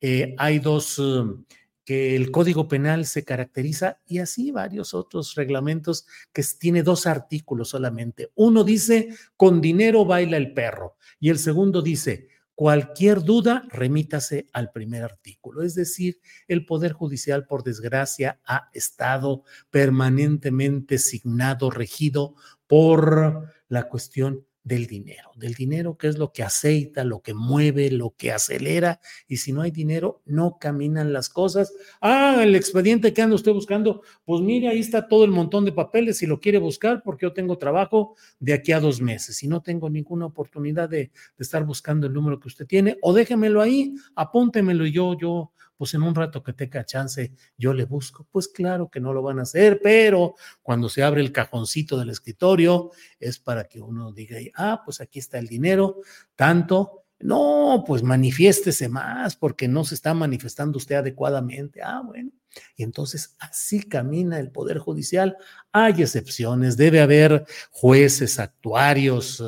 eh, 0.01 0.35
hay 0.39 0.59
dos, 0.59 0.99
um, 0.99 1.45
que 1.85 2.17
el 2.17 2.31
Código 2.31 2.69
Penal 2.69 3.07
se 3.07 3.25
caracteriza 3.25 4.01
y 4.07 4.19
así 4.19 4.51
varios 4.51 4.95
otros 4.95 5.35
reglamentos 5.35 6.07
que 6.33 6.43
tiene 6.59 6.83
dos 6.83 7.07
artículos 7.07 7.69
solamente. 7.71 8.31
Uno 8.35 8.65
dice, 8.65 9.09
con 9.37 9.61
dinero 9.61 10.05
baila 10.05 10.37
el 10.37 10.53
perro 10.53 10.97
y 11.21 11.31
el 11.31 11.39
segundo 11.39 11.83
dice, 11.83 12.29
Cualquier 12.57 13.23
duda, 13.23 13.65
remítase 13.69 14.47
al 14.55 14.73
primer 14.73 15.03
artículo. 15.05 15.63
Es 15.63 15.75
decir, 15.75 16.21
el 16.49 16.65
Poder 16.65 16.95
Judicial, 16.95 17.47
por 17.47 17.63
desgracia, 17.63 18.41
ha 18.47 18.71
estado 18.73 19.45
permanentemente 19.71 20.97
signado, 20.97 21.69
regido 21.69 22.35
por 22.67 23.53
la 23.69 23.89
cuestión 23.91 24.46
del 24.67 24.89
dinero, 24.89 25.31
del 25.37 25.55
dinero 25.55 25.97
que 25.97 26.09
es 26.09 26.19
lo 26.19 26.33
que 26.33 26.43
aceita, 26.43 27.05
lo 27.05 27.23
que 27.23 27.35
mueve, 27.35 27.89
lo 27.89 28.17
que 28.17 28.33
acelera, 28.33 28.99
y 29.29 29.37
si 29.37 29.53
no 29.53 29.63
hay 29.63 29.71
dinero, 29.71 30.23
no 30.27 30.59
caminan 30.59 31.13
las 31.13 31.29
cosas. 31.29 31.73
Ah, 32.01 32.41
el 32.43 32.57
expediente 32.57 33.15
que 33.15 33.23
anda 33.23 33.37
usted 33.37 33.53
buscando, 33.53 34.03
pues 34.25 34.43
mire, 34.43 34.67
ahí 34.67 34.81
está 34.81 35.07
todo 35.07 35.25
el 35.25 35.31
montón 35.31 35.65
de 35.65 35.71
papeles, 35.71 36.19
si 36.19 36.27
lo 36.27 36.41
quiere 36.41 36.59
buscar, 36.59 37.01
porque 37.05 37.27
yo 37.27 37.33
tengo 37.33 37.59
trabajo 37.59 38.17
de 38.41 38.55
aquí 38.55 38.73
a 38.73 38.81
dos 38.81 39.01
meses 39.01 39.41
y 39.45 39.47
no 39.47 39.63
tengo 39.63 39.89
ninguna 39.89 40.27
oportunidad 40.27 40.89
de, 40.89 40.99
de 40.99 41.13
estar 41.39 41.65
buscando 41.65 42.09
el 42.09 42.13
número 42.13 42.41
que 42.41 42.49
usted 42.49 42.67
tiene, 42.67 42.97
o 43.03 43.13
déjemelo 43.13 43.63
ahí, 43.63 43.95
apúntemelo 44.17 44.85
yo, 44.85 45.17
yo, 45.17 45.53
pues 45.77 45.95
en 45.95 46.03
un 46.03 46.15
rato 46.15 46.43
que 46.43 46.53
tenga 46.53 46.85
chance 46.85 47.33
yo 47.57 47.73
le 47.73 47.85
busco. 47.85 48.27
Pues 48.31 48.49
claro 48.49 48.89
que 48.89 49.01
no 49.01 49.13
lo 49.13 49.23
van 49.23 49.39
a 49.39 49.43
hacer, 49.43 49.81
pero 49.83 50.35
cuando 50.63 50.89
se 50.89 51.03
abre 51.03 51.21
el 51.21 51.33
cajoncito 51.33 51.99
del 51.99 52.11
escritorio 52.11 52.91
es 53.21 53.39
para 53.39 53.65
que 53.65 53.81
uno 53.81 54.13
diga, 54.13 54.39
ah, 54.55 54.83
pues 54.85 55.01
aquí 55.01 55.19
está 55.19 55.39
el 55.39 55.49
dinero, 55.49 56.01
tanto. 56.35 57.03
No, 57.19 57.83
pues 57.87 58.03
manifiéstese 58.03 58.91
más 58.91 59.37
porque 59.37 59.69
no 59.69 59.85
se 59.85 59.95
está 59.95 60.13
manifestando 60.13 60.77
usted 60.77 60.97
adecuadamente. 60.97 61.81
Ah, 61.83 62.03
bueno. 62.05 62.31
Y 62.77 62.83
entonces 62.83 63.37
así 63.39 63.83
camina 63.83 64.39
el 64.39 64.51
Poder 64.51 64.79
Judicial. 64.79 65.37
Hay 65.73 66.03
excepciones, 66.03 66.77
debe 66.77 67.01
haber 67.01 67.47
jueces, 67.71 68.39
actuarios, 68.39 69.43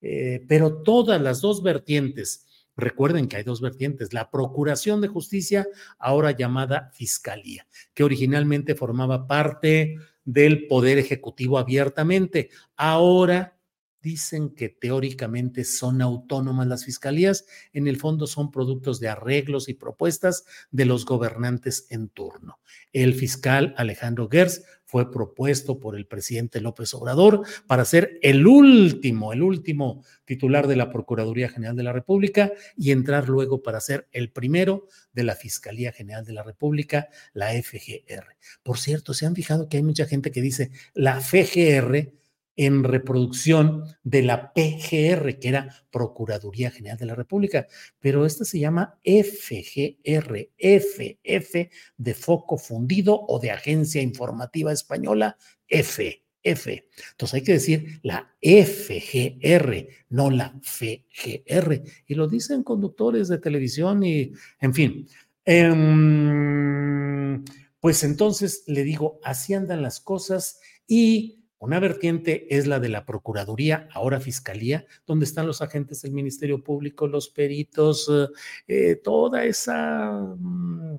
eh, 0.00 0.44
pero 0.48 0.82
todas 0.82 1.20
las 1.20 1.40
dos 1.40 1.62
vertientes 1.62 2.46
Recuerden 2.78 3.26
que 3.26 3.36
hay 3.36 3.42
dos 3.42 3.60
vertientes, 3.60 4.12
la 4.12 4.30
Procuración 4.30 5.00
de 5.00 5.08
Justicia, 5.08 5.66
ahora 5.98 6.30
llamada 6.30 6.90
Fiscalía, 6.94 7.66
que 7.92 8.04
originalmente 8.04 8.76
formaba 8.76 9.26
parte 9.26 9.96
del 10.24 10.68
Poder 10.68 10.96
Ejecutivo 10.96 11.58
abiertamente. 11.58 12.50
Ahora 12.76 13.58
dicen 14.00 14.50
que 14.54 14.68
teóricamente 14.68 15.64
son 15.64 16.00
autónomas 16.02 16.68
las 16.68 16.84
fiscalías, 16.84 17.46
en 17.72 17.88
el 17.88 17.96
fondo 17.96 18.28
son 18.28 18.52
productos 18.52 19.00
de 19.00 19.08
arreglos 19.08 19.68
y 19.68 19.74
propuestas 19.74 20.44
de 20.70 20.84
los 20.84 21.04
gobernantes 21.04 21.88
en 21.90 22.08
turno. 22.08 22.60
El 22.92 23.14
fiscal 23.14 23.74
Alejandro 23.76 24.28
Gers 24.30 24.62
fue 24.88 25.10
propuesto 25.12 25.78
por 25.78 25.96
el 25.96 26.06
presidente 26.06 26.62
López 26.62 26.94
Obrador 26.94 27.42
para 27.66 27.84
ser 27.84 28.18
el 28.22 28.46
último, 28.46 29.34
el 29.34 29.42
último 29.42 30.02
titular 30.24 30.66
de 30.66 30.76
la 30.76 30.90
Procuraduría 30.90 31.50
General 31.50 31.76
de 31.76 31.82
la 31.82 31.92
República 31.92 32.52
y 32.74 32.90
entrar 32.90 33.28
luego 33.28 33.62
para 33.62 33.80
ser 33.80 34.08
el 34.12 34.32
primero 34.32 34.86
de 35.12 35.24
la 35.24 35.34
Fiscalía 35.34 35.92
General 35.92 36.24
de 36.24 36.32
la 36.32 36.42
República, 36.42 37.10
la 37.34 37.50
FGR. 37.50 38.38
Por 38.62 38.78
cierto, 38.78 39.12
se 39.12 39.26
han 39.26 39.34
fijado 39.34 39.68
que 39.68 39.76
hay 39.76 39.82
mucha 39.82 40.06
gente 40.06 40.30
que 40.30 40.40
dice 40.40 40.70
la 40.94 41.20
FGR 41.20 42.10
en 42.58 42.82
reproducción 42.82 43.84
de 44.02 44.22
la 44.22 44.52
PGR, 44.52 45.38
que 45.38 45.48
era 45.48 45.86
Procuraduría 45.92 46.72
General 46.72 46.98
de 46.98 47.06
la 47.06 47.14
República, 47.14 47.68
pero 48.00 48.26
esta 48.26 48.44
se 48.44 48.58
llama 48.58 48.98
FGR, 49.04 50.50
FF 50.58 51.70
de 51.96 52.14
foco 52.14 52.58
fundido 52.58 53.18
o 53.28 53.38
de 53.38 53.52
Agencia 53.52 54.02
Informativa 54.02 54.72
Española, 54.72 55.38
F. 55.68 56.24
F. 56.42 56.88
Entonces 57.12 57.34
hay 57.34 57.42
que 57.42 57.52
decir 57.52 58.00
la 58.02 58.34
FGR, 58.42 59.88
no 60.08 60.30
la 60.30 60.52
FGR. 60.60 61.82
Y 62.06 62.14
lo 62.14 62.26
dicen 62.26 62.64
conductores 62.64 63.28
de 63.28 63.38
televisión 63.38 64.02
y, 64.02 64.32
en 64.60 64.74
fin. 64.74 65.08
Em, 65.44 67.44
pues 67.78 68.02
entonces 68.02 68.64
le 68.66 68.82
digo, 68.82 69.20
así 69.22 69.54
andan 69.54 69.82
las 69.82 70.00
cosas 70.00 70.58
y 70.88 71.37
una 71.58 71.80
vertiente 71.80 72.56
es 72.56 72.66
la 72.66 72.78
de 72.78 72.88
la 72.88 73.04
Procuraduría, 73.04 73.88
ahora 73.92 74.20
Fiscalía, 74.20 74.86
donde 75.06 75.24
están 75.24 75.46
los 75.46 75.60
agentes 75.60 76.02
del 76.02 76.12
Ministerio 76.12 76.62
Público, 76.62 77.08
los 77.08 77.28
peritos, 77.28 78.08
eh, 78.08 78.28
eh, 78.68 78.96
toda 78.96 79.44
esa 79.44 80.12
mm, 80.38 80.98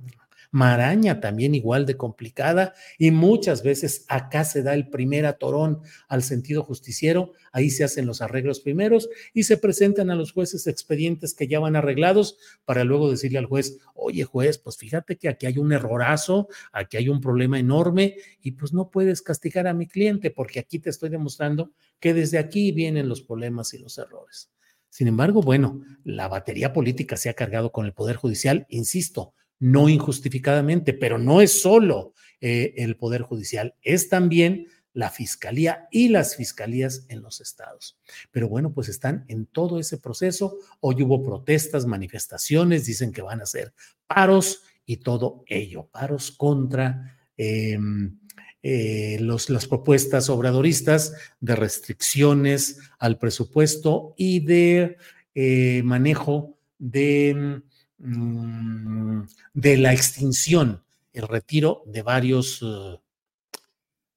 maraña 0.52 1.20
también 1.20 1.54
igual 1.54 1.86
de 1.86 1.98
complicada 1.98 2.74
y 2.98 3.12
muchas 3.12 3.64
veces 3.64 4.06
acá 4.08 4.44
se 4.44 4.64
da 4.64 4.74
el 4.74 4.90
primer 4.90 5.26
atorón 5.26 5.82
al 6.08 6.24
sentido 6.24 6.64
justiciero, 6.64 7.34
ahí 7.52 7.70
se 7.70 7.84
hacen 7.84 8.06
los 8.06 8.22
arreglos 8.22 8.60
primeros 8.60 9.10
y 9.34 9.44
se 9.44 9.58
presentan 9.58 10.10
a 10.10 10.16
los 10.16 10.32
jueces 10.32 10.68
expedientes 10.68 11.34
que 11.34 11.48
ya 11.48 11.60
van 11.60 11.76
arreglados 11.76 12.38
para 12.66 12.84
luego 12.84 13.12
decirle 13.12 13.38
al 13.38 13.46
juez, 13.46 13.78
oye 13.94 14.24
juez, 14.24 14.58
pues 14.58 14.78
fíjate 14.78 15.18
que 15.18 15.30
aquí 15.30 15.46
hay 15.46 15.58
un 15.58 15.72
errorazo, 15.72 16.48
aquí 16.72 16.98
hay 16.98 17.10
un 17.10 17.22
problema 17.22 17.60
enorme 17.60 18.16
y 18.42 18.52
pues 18.52 18.74
no 18.74 18.90
puedes 18.90 19.22
castigar 19.22 19.68
a 19.68 19.74
mi 19.74 19.88
cliente 19.88 20.32
porque 20.32 20.60
aquí 20.60 20.80
te 20.80 20.90
estoy 20.90 21.10
demostrando 21.10 21.72
que 22.00 22.14
desde 22.14 22.40
aquí 22.40 22.72
vienen 22.72 23.08
los 23.08 23.22
problemas 23.22 23.74
y 23.74 23.80
los 23.80 23.98
errores. 23.98 24.52
Sin 24.90 25.08
embargo, 25.08 25.42
bueno, 25.42 25.82
la 26.04 26.28
batería 26.28 26.74
política 26.74 27.16
se 27.16 27.30
ha 27.30 27.34
cargado 27.36 27.72
con 27.72 27.86
el 27.86 27.94
Poder 27.94 28.16
Judicial, 28.16 28.66
insisto, 28.70 29.34
no 29.60 29.90
injustificadamente, 29.90 30.94
pero 30.94 31.18
no 31.18 31.42
es 31.42 31.62
solo 31.62 32.14
eh, 32.42 32.74
el 32.78 32.96
Poder 32.96 33.22
Judicial, 33.22 33.76
es 33.82 34.10
también 34.10 34.68
la 34.94 35.10
Fiscalía 35.10 35.88
y 35.92 36.10
las 36.10 36.36
fiscalías 36.36 37.06
en 37.10 37.22
los 37.22 37.42
estados. 37.42 37.98
Pero 38.32 38.50
bueno, 38.50 38.74
pues 38.74 38.90
están 38.90 39.24
en 39.28 39.46
todo 39.46 39.80
ese 39.80 39.98
proceso. 39.98 40.58
Hoy 40.80 41.04
hubo 41.04 41.24
protestas, 41.24 41.86
manifestaciones, 41.86 42.86
dicen 42.86 43.12
que 43.12 43.22
van 43.22 43.42
a 43.42 43.46
ser 43.46 43.74
paros 44.08 44.64
y 44.86 44.98
todo 44.98 45.44
ello, 45.48 45.88
paros 45.92 46.32
contra 46.32 47.18
em, 47.38 48.20
eh, 48.64 49.20
las 49.22 49.68
propuestas 49.68 50.30
obradoristas 50.30 51.14
de 51.40 51.56
restricciones 51.56 52.80
al 52.98 53.20
presupuesto 53.20 54.16
y 54.18 54.40
de 54.42 54.98
eh, 55.36 55.82
manejo 55.86 56.58
de 56.78 57.62
Mm, 58.00 59.24
de 59.54 59.78
la 59.78 59.92
extinción, 59.92 60.84
el 61.12 61.28
retiro 61.28 61.84
de 61.86 62.02
varios, 62.02 62.62
eh, 62.62 62.98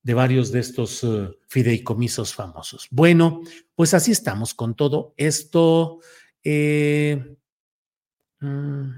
de 0.04 0.14
varios 0.14 0.52
de 0.52 0.60
estos 0.60 1.02
eh, 1.02 1.30
fideicomisos 1.48 2.32
famosos. 2.32 2.86
Bueno, 2.92 3.42
pues 3.74 3.92
así 3.94 4.12
estamos 4.12 4.54
con 4.54 4.76
todo 4.76 5.14
esto. 5.16 5.98
Eh, 6.44 7.36
mm, 8.38 8.90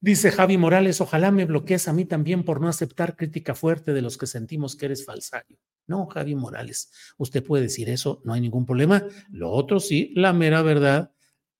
dice 0.00 0.30
Javi 0.30 0.56
Morales, 0.56 1.02
ojalá 1.02 1.30
me 1.30 1.44
bloquees 1.44 1.88
a 1.88 1.92
mí 1.92 2.06
también 2.06 2.42
por 2.42 2.62
no 2.62 2.68
aceptar 2.68 3.16
crítica 3.16 3.54
fuerte 3.54 3.92
de 3.92 4.00
los 4.00 4.16
que 4.16 4.26
sentimos 4.26 4.76
que 4.76 4.86
eres 4.86 5.04
falsario. 5.04 5.58
No, 5.86 6.06
Javi 6.06 6.34
Morales, 6.34 6.90
usted 7.18 7.44
puede 7.44 7.64
decir 7.64 7.90
eso, 7.90 8.22
no 8.24 8.32
hay 8.32 8.40
ningún 8.40 8.64
problema. 8.64 9.04
Lo 9.30 9.50
otro 9.50 9.78
sí, 9.78 10.12
la 10.16 10.32
mera 10.32 10.62
verdad. 10.62 11.12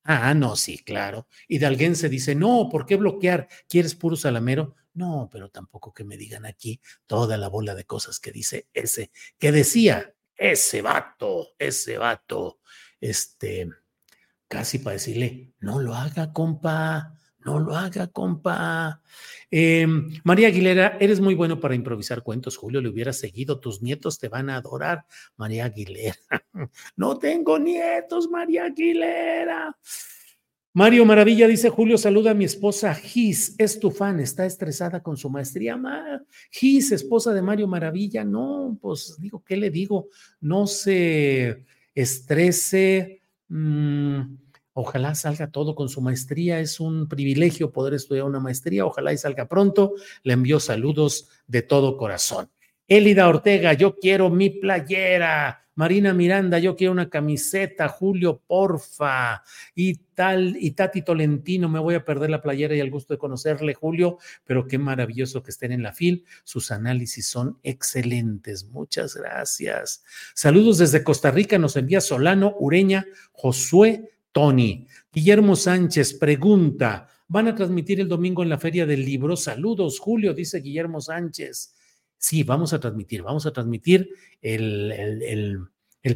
Ah, 0.05 0.35
no, 0.35 0.57
sí, 0.57 0.79
claro. 0.79 1.27
Y 1.47 1.59
de 1.59 1.67
alguien 1.67 1.95
se 1.95 2.09
dice, 2.09 2.35
no, 2.35 2.69
¿por 2.71 2.87
qué 2.87 2.97
bloquear? 2.97 3.49
¿Quieres 3.69 3.95
puro 3.95 4.17
salamero? 4.17 4.75
No, 4.95 5.29
pero 5.31 5.51
tampoco 5.51 5.93
que 5.93 6.05
me 6.05 6.17
digan 6.17 6.47
aquí 6.47 6.81
toda 7.07 7.37
la 7.37 7.49
bola 7.49 7.75
de 7.75 7.85
cosas 7.85 8.19
que 8.19 8.33
dice 8.33 8.69
ese, 8.73 9.13
que 9.39 9.53
decía 9.53 10.15
ese 10.37 10.83
vato, 10.83 11.51
ese 11.59 11.99
vato, 11.99 12.61
este, 13.01 13.69
casi 14.49 14.79
para 14.79 14.95
decirle, 14.95 15.55
no 15.61 15.81
lo 15.81 15.95
haga, 15.95 16.33
compa, 16.33 17.19
no 17.44 17.59
lo 17.59 17.74
haga, 17.74 18.07
compa. 18.09 19.00
Em, 19.50 20.11
María 20.24 20.48
Aguilera, 20.48 20.96
eres 21.00 21.20
muy 21.20 21.35
bueno 21.35 21.59
para 21.59 21.74
improvisar 21.74 22.22
cuentos, 22.22 22.57
Julio, 22.57 22.81
le 22.81 22.88
hubiera 22.88 23.12
seguido, 23.12 23.59
tus 23.59 23.83
nietos 23.83 24.18
te 24.18 24.29
van 24.29 24.50
a 24.50 24.57
adorar, 24.57 25.05
María 25.37 25.64
Aguilera. 25.64 26.16
no 26.96 27.18
tengo 27.18 27.59
nietos, 27.59 28.29
María 28.31 28.66
Aguilera. 28.66 29.76
Mario 30.72 31.05
Maravilla 31.05 31.48
dice, 31.48 31.68
Julio, 31.68 31.98
saluda 31.98 32.31
a 32.31 32.35
mi 32.35 32.44
esposa 32.44 32.94
Gis, 32.94 33.57
es 33.59 33.81
tu 33.81 33.90
fan, 33.90 34.20
está 34.20 34.46
estresada 34.46 35.03
con 35.03 35.16
su 35.16 35.29
maestría. 35.29 35.76
Gis, 36.53 36.92
esposa 36.92 37.35
de 37.35 37.42
Mario 37.42 37.66
Maravilla, 37.66 38.24
no, 38.24 38.79
pues 38.81 39.16
digo, 39.18 39.42
¿qué 39.44 39.57
le 39.57 39.70
digo? 39.70 40.11
No 40.40 40.68
se 40.68 41.66
estrese, 41.92 43.20
mm, 43.48 44.20
ojalá 44.72 45.14
salga 45.14 45.50
todo 45.50 45.74
con 45.74 45.88
su 45.88 46.00
maestría, 46.00 46.61
es 46.61 46.80
un 46.80 47.09
privilegio 47.09 47.72
poder 47.72 47.94
estudiar 47.94 48.24
una 48.24 48.40
maestría, 48.40 48.87
ojalá 48.87 49.12
y 49.12 49.18
salga 49.18 49.48
pronto, 49.48 49.94
le 50.22 50.35
envío 50.35 50.61
saludos 50.61 51.28
de 51.46 51.62
todo 51.62 51.96
corazón. 51.96 52.50
Elida 52.87 53.28
Ortega, 53.28 53.72
yo 53.72 53.96
quiero 53.96 54.30
mi 54.30 54.50
playera. 54.50 55.61
Marina 55.76 56.12
Miranda, 56.12 56.59
yo 56.59 56.76
quiero 56.76 56.92
una 56.92 57.09
camiseta, 57.09 57.88
Julio, 57.88 58.42
porfa, 58.46 59.42
y 59.74 59.94
tal, 59.94 60.56
y 60.61 60.72
Tati 60.72 61.00
Tolentino, 61.00 61.70
me 61.70 61.78
voy 61.78 61.94
a 61.94 62.04
perder 62.04 62.28
la 62.28 62.42
playera 62.42 62.74
y 62.74 62.80
el 62.80 62.90
gusto 62.90 63.14
de 63.14 63.18
conocerle, 63.18 63.72
Julio, 63.72 64.18
pero 64.44 64.66
qué 64.66 64.76
maravilloso 64.76 65.42
que 65.42 65.52
estén 65.52 65.72
en 65.72 65.83
la 65.83 65.94
fil, 65.94 66.26
sus 66.44 66.70
análisis 66.70 67.28
son 67.28 67.59
excelentes, 67.62 68.64
muchas 68.64 69.14
gracias. 69.14 70.04
Saludos 70.35 70.76
desde 70.76 71.02
Costa 71.02 71.30
Rica, 71.30 71.56
nos 71.59 71.76
envía 71.76 72.02
Solano, 72.02 72.54
Ureña, 72.59 73.06
Josué, 73.33 74.11
Tony. 74.33 74.87
Guillermo 75.12 75.57
Sánchez 75.57 76.14
pregunta, 76.14 77.09
¿van 77.29 77.49
a 77.49 77.55
transmitir 77.55 78.01
el 78.01 78.09
domingo 78.09 78.43
en 78.43 78.49
la 78.49 78.59
Feria 78.59 78.87
del 78.87 79.05
Libro? 79.05 79.37
Saludos, 79.37 79.99
Julio, 79.99 80.35
dice 80.35 80.61
Guillermo 80.61 81.01
Sánchez. 81.01 81.75
Sí, 82.16 82.43
vamos 82.43 82.73
a 82.73 82.81
transmitir, 82.81 83.23
vamos 83.23 83.47
a 83.47 83.53
transmitir 83.53 84.11
el, 84.43 85.69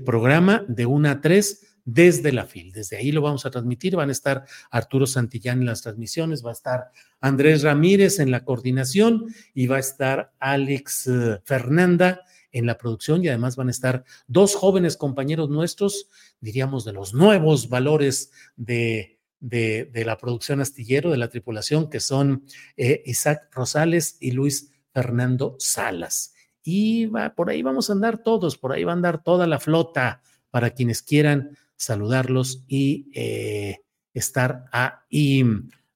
programa 0.04 0.64
de 0.68 0.86
1 0.86 1.08
a 1.08 1.20
3 1.20 1.78
desde 1.84 2.32
la 2.32 2.46
FIL. 2.46 2.72
Desde 2.72 2.96
ahí 2.96 3.10
lo 3.10 3.22
vamos 3.22 3.46
a 3.46 3.50
transmitir. 3.50 3.96
Van 3.96 4.10
a 4.10 4.12
estar 4.12 4.44
Arturo 4.70 5.06
Santillán 5.06 5.60
en 5.60 5.66
las 5.66 5.82
transmisiones, 5.82 6.44
va 6.44 6.50
a 6.50 6.52
estar 6.52 6.90
Andrés 7.20 7.62
Ramírez 7.62 8.18
en 8.20 8.30
la 8.30 8.44
coordinación 8.44 9.26
y 9.54 9.66
va 9.66 9.76
a 9.76 9.80
estar 9.80 10.32
Alex 10.38 11.06
eh, 11.06 11.40
Fernanda 11.44 12.20
en 12.54 12.66
la 12.66 12.78
producción 12.78 13.22
y 13.22 13.28
además 13.28 13.56
van 13.56 13.68
a 13.68 13.72
estar 13.72 14.04
dos 14.28 14.54
jóvenes 14.54 14.96
compañeros 14.96 15.50
nuestros, 15.50 16.08
diríamos 16.40 16.84
de 16.84 16.92
los 16.92 17.12
nuevos 17.12 17.68
valores 17.68 18.30
de, 18.56 19.18
de, 19.40 20.04
la 20.06 20.16
producción 20.16 20.60
astillero, 20.60 21.10
de 21.10 21.18
la 21.18 21.28
tripulación, 21.28 21.90
que 21.90 22.00
son 22.00 22.44
eh, 22.76 23.02
Isaac 23.04 23.50
Rosales 23.52 24.16
y 24.20 24.30
Luis 24.30 24.72
Fernando 24.92 25.56
Salas. 25.58 26.32
Y 26.62 27.06
va, 27.06 27.34
por 27.34 27.50
ahí 27.50 27.60
vamos 27.62 27.90
a 27.90 27.92
andar 27.92 28.22
todos, 28.22 28.56
por 28.56 28.72
ahí 28.72 28.84
va 28.84 28.92
a 28.92 28.94
andar 28.94 29.22
toda 29.22 29.46
la 29.46 29.58
flota 29.58 30.22
para 30.50 30.70
quienes 30.70 31.02
quieran 31.02 31.58
saludarlos 31.76 32.64
y 32.68 33.10
eh, 33.14 33.80
estar 34.14 34.66
ahí. 34.70 35.44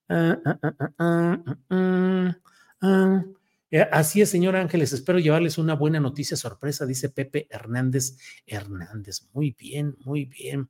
Ah, 0.09 0.39
ah, 0.45 0.93
ah, 0.99 2.37
eh, 2.83 3.38
así 3.91 4.21
es, 4.21 4.31
señor 4.31 4.57
Ángeles, 4.57 4.93
espero 4.93 5.19
llevarles 5.19 5.59
una 5.59 5.75
buena 5.75 6.01
noticia 6.01 6.37
sorpresa, 6.37 6.87
dice 6.87 7.09
Pepe 7.09 7.47
Hernández 7.51 8.17
Hernández. 8.47 9.29
Muy 9.33 9.57
bien, 9.59 9.97
muy 10.05 10.25
bien. 10.25 10.69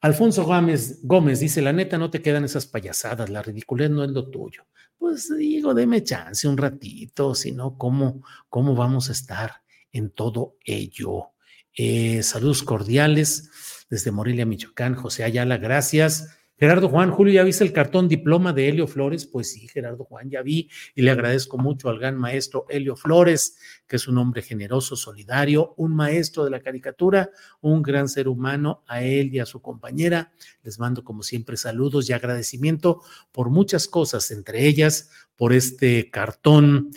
Alfonso 0.00 0.44
Gómez, 0.44 1.00
Gómez 1.02 1.40
dice, 1.40 1.60
la 1.60 1.72
neta 1.72 1.98
no 1.98 2.10
te 2.10 2.22
quedan 2.22 2.44
esas 2.44 2.66
payasadas, 2.66 3.30
la 3.30 3.42
ridiculez 3.42 3.90
no 3.90 4.04
es 4.04 4.10
lo 4.10 4.30
tuyo 4.30 4.64
pues 4.98 5.34
digo, 5.36 5.74
deme 5.74 6.02
chance 6.02 6.46
un 6.46 6.56
ratito, 6.56 7.34
si 7.34 7.52
no, 7.52 7.78
¿cómo, 7.78 8.22
¿cómo 8.48 8.74
vamos 8.74 9.08
a 9.08 9.12
estar 9.12 9.62
en 9.92 10.10
todo 10.10 10.56
ello? 10.64 11.30
Eh, 11.76 12.22
saludos 12.22 12.62
cordiales 12.62 13.50
desde 13.88 14.10
Morelia, 14.10 14.44
Michoacán, 14.44 14.94
José 14.96 15.24
Ayala, 15.24 15.56
gracias. 15.56 16.37
Gerardo 16.58 16.88
Juan, 16.88 17.12
Julio, 17.12 17.34
¿ya 17.34 17.44
viste 17.44 17.62
el 17.62 17.72
cartón 17.72 18.08
diploma 18.08 18.52
de 18.52 18.68
Helio 18.68 18.88
Flores? 18.88 19.26
Pues 19.26 19.52
sí, 19.52 19.68
Gerardo 19.68 20.02
Juan, 20.02 20.28
ya 20.28 20.42
vi 20.42 20.68
y 20.96 21.02
le 21.02 21.12
agradezco 21.12 21.56
mucho 21.56 21.88
al 21.88 22.00
gran 22.00 22.16
maestro 22.16 22.66
Helio 22.68 22.96
Flores, 22.96 23.56
que 23.86 23.94
es 23.94 24.08
un 24.08 24.18
hombre 24.18 24.42
generoso, 24.42 24.96
solidario, 24.96 25.74
un 25.76 25.94
maestro 25.94 26.44
de 26.44 26.50
la 26.50 26.58
caricatura, 26.58 27.30
un 27.60 27.80
gran 27.80 28.08
ser 28.08 28.26
humano, 28.26 28.82
a 28.88 29.04
él 29.04 29.32
y 29.32 29.38
a 29.38 29.46
su 29.46 29.62
compañera. 29.62 30.32
Les 30.64 30.80
mando 30.80 31.04
como 31.04 31.22
siempre 31.22 31.56
saludos 31.56 32.10
y 32.10 32.12
agradecimiento 32.12 33.02
por 33.30 33.50
muchas 33.50 33.86
cosas, 33.86 34.32
entre 34.32 34.66
ellas 34.66 35.10
por 35.36 35.52
este 35.52 36.10
cartón 36.10 36.90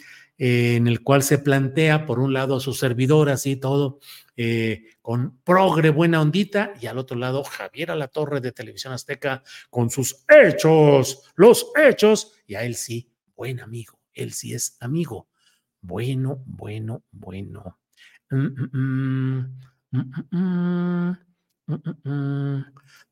eh, 0.43 0.75
en 0.75 0.87
el 0.87 1.03
cual 1.03 1.21
se 1.21 1.37
plantea, 1.37 2.07
por 2.07 2.17
un 2.17 2.33
lado, 2.33 2.55
a 2.55 2.59
su 2.59 2.73
servidor, 2.73 3.29
así 3.29 3.57
todo, 3.57 3.99
eh, 4.35 4.85
con 4.99 5.39
progre 5.43 5.91
buena 5.91 6.19
ondita, 6.19 6.73
y 6.81 6.87
al 6.87 6.97
otro 6.97 7.15
lado, 7.15 7.43
Javier 7.43 7.91
a 7.91 7.95
la 7.95 8.07
Torre 8.07 8.41
de 8.41 8.51
Televisión 8.51 8.91
Azteca 8.91 9.43
con 9.69 9.91
sus 9.91 10.25
hechos, 10.27 11.31
los 11.35 11.71
hechos, 11.79 12.33
y 12.47 12.55
a 12.55 12.63
él 12.63 12.73
sí, 12.73 13.07
buen 13.35 13.59
amigo, 13.59 13.99
él 14.15 14.33
sí 14.33 14.55
es 14.55 14.77
amigo. 14.79 15.27
Bueno, 15.79 16.41
bueno, 16.47 17.03
bueno. 17.11 17.77
Mm, 18.31 18.47
mm, 19.91 19.97
mm, 20.31 21.17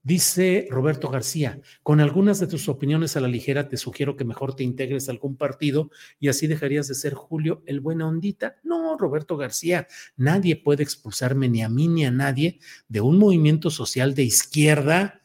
Dice 0.01 0.67
Roberto 0.69 1.09
García, 1.09 1.59
con 1.83 1.99
algunas 1.99 2.39
de 2.39 2.47
tus 2.47 2.67
opiniones 2.67 3.15
a 3.15 3.19
la 3.19 3.27
ligera 3.27 3.67
te 3.67 3.77
sugiero 3.77 4.15
que 4.15 4.25
mejor 4.25 4.55
te 4.55 4.63
integres 4.63 5.07
a 5.07 5.11
algún 5.11 5.35
partido 5.35 5.91
y 6.19 6.29
así 6.29 6.47
dejarías 6.47 6.87
de 6.87 6.95
ser 6.95 7.13
Julio 7.13 7.63
el 7.65 7.79
buena 7.79 8.07
ondita. 8.07 8.55
No, 8.63 8.97
Roberto 8.97 9.37
García, 9.37 9.87
nadie 10.17 10.55
puede 10.55 10.83
expulsarme 10.83 11.49
ni 11.49 11.61
a 11.63 11.69
mí 11.69 11.87
ni 11.87 12.05
a 12.05 12.11
nadie 12.11 12.59
de 12.87 13.01
un 13.01 13.17
movimiento 13.17 13.69
social 13.69 14.15
de 14.15 14.23
izquierda 14.23 15.21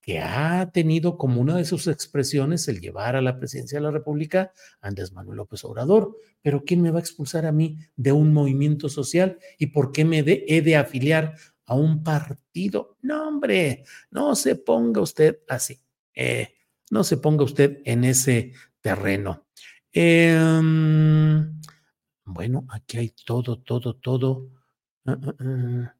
que 0.00 0.18
ha 0.18 0.70
tenido 0.72 1.18
como 1.18 1.40
una 1.40 1.56
de 1.56 1.64
sus 1.64 1.86
expresiones 1.86 2.66
el 2.68 2.80
llevar 2.80 3.16
a 3.16 3.22
la 3.22 3.38
presidencia 3.38 3.78
de 3.78 3.84
la 3.84 3.90
República 3.90 4.52
a 4.80 4.88
Andrés 4.88 5.12
Manuel 5.12 5.36
López 5.36 5.64
Obrador. 5.64 6.16
Pero 6.42 6.64
¿quién 6.64 6.80
me 6.80 6.90
va 6.90 6.98
a 6.98 7.02
expulsar 7.02 7.44
a 7.44 7.52
mí 7.52 7.78
de 7.96 8.12
un 8.12 8.32
movimiento 8.32 8.88
social 8.88 9.38
y 9.58 9.66
por 9.66 9.92
qué 9.92 10.04
me 10.04 10.20
he 10.26 10.62
de 10.62 10.76
afiliar 10.76 11.34
a 11.70 11.74
un 11.76 12.02
partido. 12.02 12.96
No, 13.02 13.28
hombre, 13.28 13.84
no 14.10 14.34
se 14.34 14.56
ponga 14.56 15.00
usted 15.00 15.38
así. 15.48 15.78
Eh, 16.12 16.56
no 16.90 17.04
se 17.04 17.16
ponga 17.18 17.44
usted 17.44 17.80
en 17.84 18.02
ese 18.02 18.52
terreno. 18.80 19.46
Em, 19.92 21.60
bueno, 22.24 22.66
aquí 22.70 22.98
hay 22.98 23.14
todo, 23.24 23.60
todo, 23.60 23.94
todo. 23.94 24.50
Ah, 25.06 25.16
ah, 25.22 25.34
ah. 25.38 25.96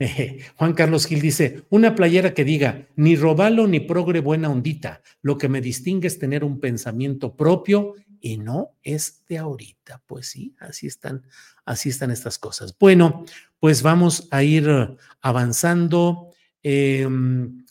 Juan 0.56 0.72
Carlos 0.74 1.06
Gil 1.06 1.20
dice, 1.20 1.62
una 1.70 1.94
playera 1.94 2.34
que 2.34 2.44
diga, 2.44 2.88
ni 2.96 3.14
robalo 3.14 3.68
ni 3.68 3.78
progre 3.78 4.18
buena 4.18 4.50
ondita, 4.50 5.00
lo 5.22 5.38
que 5.38 5.48
me 5.48 5.60
distingue 5.60 6.08
es 6.08 6.18
tener 6.18 6.42
un 6.42 6.58
pensamiento 6.58 7.36
propio 7.36 7.94
y 8.24 8.38
no 8.38 8.70
es 8.82 9.22
de 9.28 9.36
ahorita. 9.36 10.02
Pues 10.06 10.28
sí, 10.28 10.56
así 10.58 10.86
están, 10.86 11.26
así 11.66 11.90
están 11.90 12.10
estas 12.10 12.38
cosas. 12.38 12.74
Bueno, 12.78 13.26
pues 13.60 13.82
vamos 13.82 14.28
a 14.30 14.42
ir 14.42 14.96
avanzando. 15.20 16.30
Em, 16.62 17.63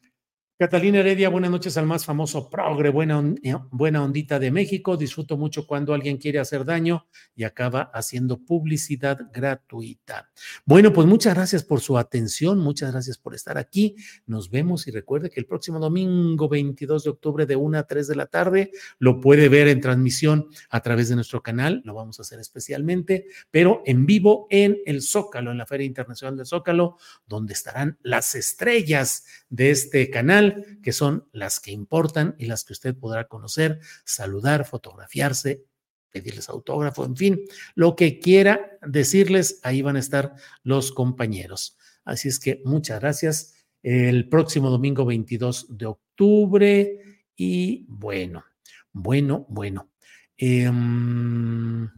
Catalina 0.64 1.00
Heredia, 1.00 1.28
buenas 1.28 1.52
noches 1.52 1.76
al 1.76 1.86
más 1.86 2.06
famoso 2.06 2.50
progre, 2.50 2.88
buena, 2.88 3.22
eh, 3.44 3.54
buena 3.70 4.02
ondita 4.02 4.40
de 4.40 4.50
México. 4.50 4.96
Disfruto 4.96 5.36
mucho 5.36 5.68
cuando 5.68 5.94
alguien 5.94 6.16
quiere 6.16 6.40
hacer 6.40 6.64
daño 6.64 7.06
y 7.36 7.44
acaba 7.44 7.92
haciendo 7.94 8.38
publicidad 8.46 9.20
gratuita. 9.34 10.32
Bueno, 10.64 10.94
pues 10.94 11.06
muchas 11.06 11.36
gracias 11.36 11.66
por 11.66 11.82
su 11.82 11.98
atención, 11.98 12.60
muchas 12.60 12.94
gracias 12.94 13.18
por 13.18 13.36
estar 13.36 13.58
aquí. 13.58 13.98
Nos 14.26 14.50
vemos 14.50 14.88
y 14.88 14.92
recuerde 14.92 15.30
que 15.30 15.42
el 15.42 15.48
próximo 15.48 15.80
domingo 15.80 16.48
22 16.48 17.04
de 17.04 17.10
octubre 17.10 17.46
de 17.46 17.58
1 17.58 17.80
a 17.80 17.84
3 17.84 18.08
de 18.08 18.16
la 18.16 18.28
tarde 18.28 18.72
lo 19.00 19.20
puede 19.20 19.50
ver 19.50 19.68
en 19.68 19.82
transmisión 19.82 20.48
a 20.70 20.80
través 20.80 21.10
de 21.10 21.16
nuestro 21.16 21.44
canal, 21.44 21.82
lo 21.84 21.94
vamos 21.94 22.20
a 22.20 22.22
hacer 22.22 22.40
especialmente, 22.40 23.26
pero 23.52 23.84
en 23.86 24.06
vivo 24.06 24.48
en 24.50 24.78
el 24.86 25.02
Zócalo, 25.02 25.52
en 25.52 25.58
la 25.58 25.66
Feria 25.66 25.86
Internacional 25.86 26.38
del 26.38 26.46
Zócalo, 26.46 26.96
donde 27.28 27.52
estarán 27.52 27.98
las 28.02 28.34
estrellas 28.36 29.26
de 29.50 29.72
este 29.72 30.10
canal 30.10 30.53
que 30.82 30.94
son 30.94 31.28
las 31.32 31.60
que 31.60 31.72
importan 31.72 32.36
y 32.38 32.46
las 32.46 32.64
que 32.64 32.74
usted 32.74 32.96
podrá 32.96 33.28
conocer, 33.28 33.80
saludar, 34.06 34.66
fotografiarse 34.66 35.66
pedirles 36.14 36.48
autógrafo, 36.48 37.04
en 37.06 37.18
fin, 37.18 37.42
lo 37.74 37.96
que 37.96 38.20
quiera 38.20 38.78
decirles, 38.84 39.60
ahí 39.64 39.82
van 39.82 39.96
a 39.96 40.00
estar 40.00 40.36
los 40.62 40.92
compañeros. 40.92 41.78
Así 42.06 42.30
es 42.30 42.40
que 42.40 42.62
muchas 42.64 43.02
gracias. 43.02 43.56
El 43.82 44.30
próximo 44.30 44.70
domingo 44.70 45.06
22 45.06 45.76
de 45.78 45.88
octubre 45.88 47.00
y 47.36 47.86
bueno, 47.90 48.46
bueno, 48.92 49.46
bueno. 49.50 49.90
Em, 50.38 51.90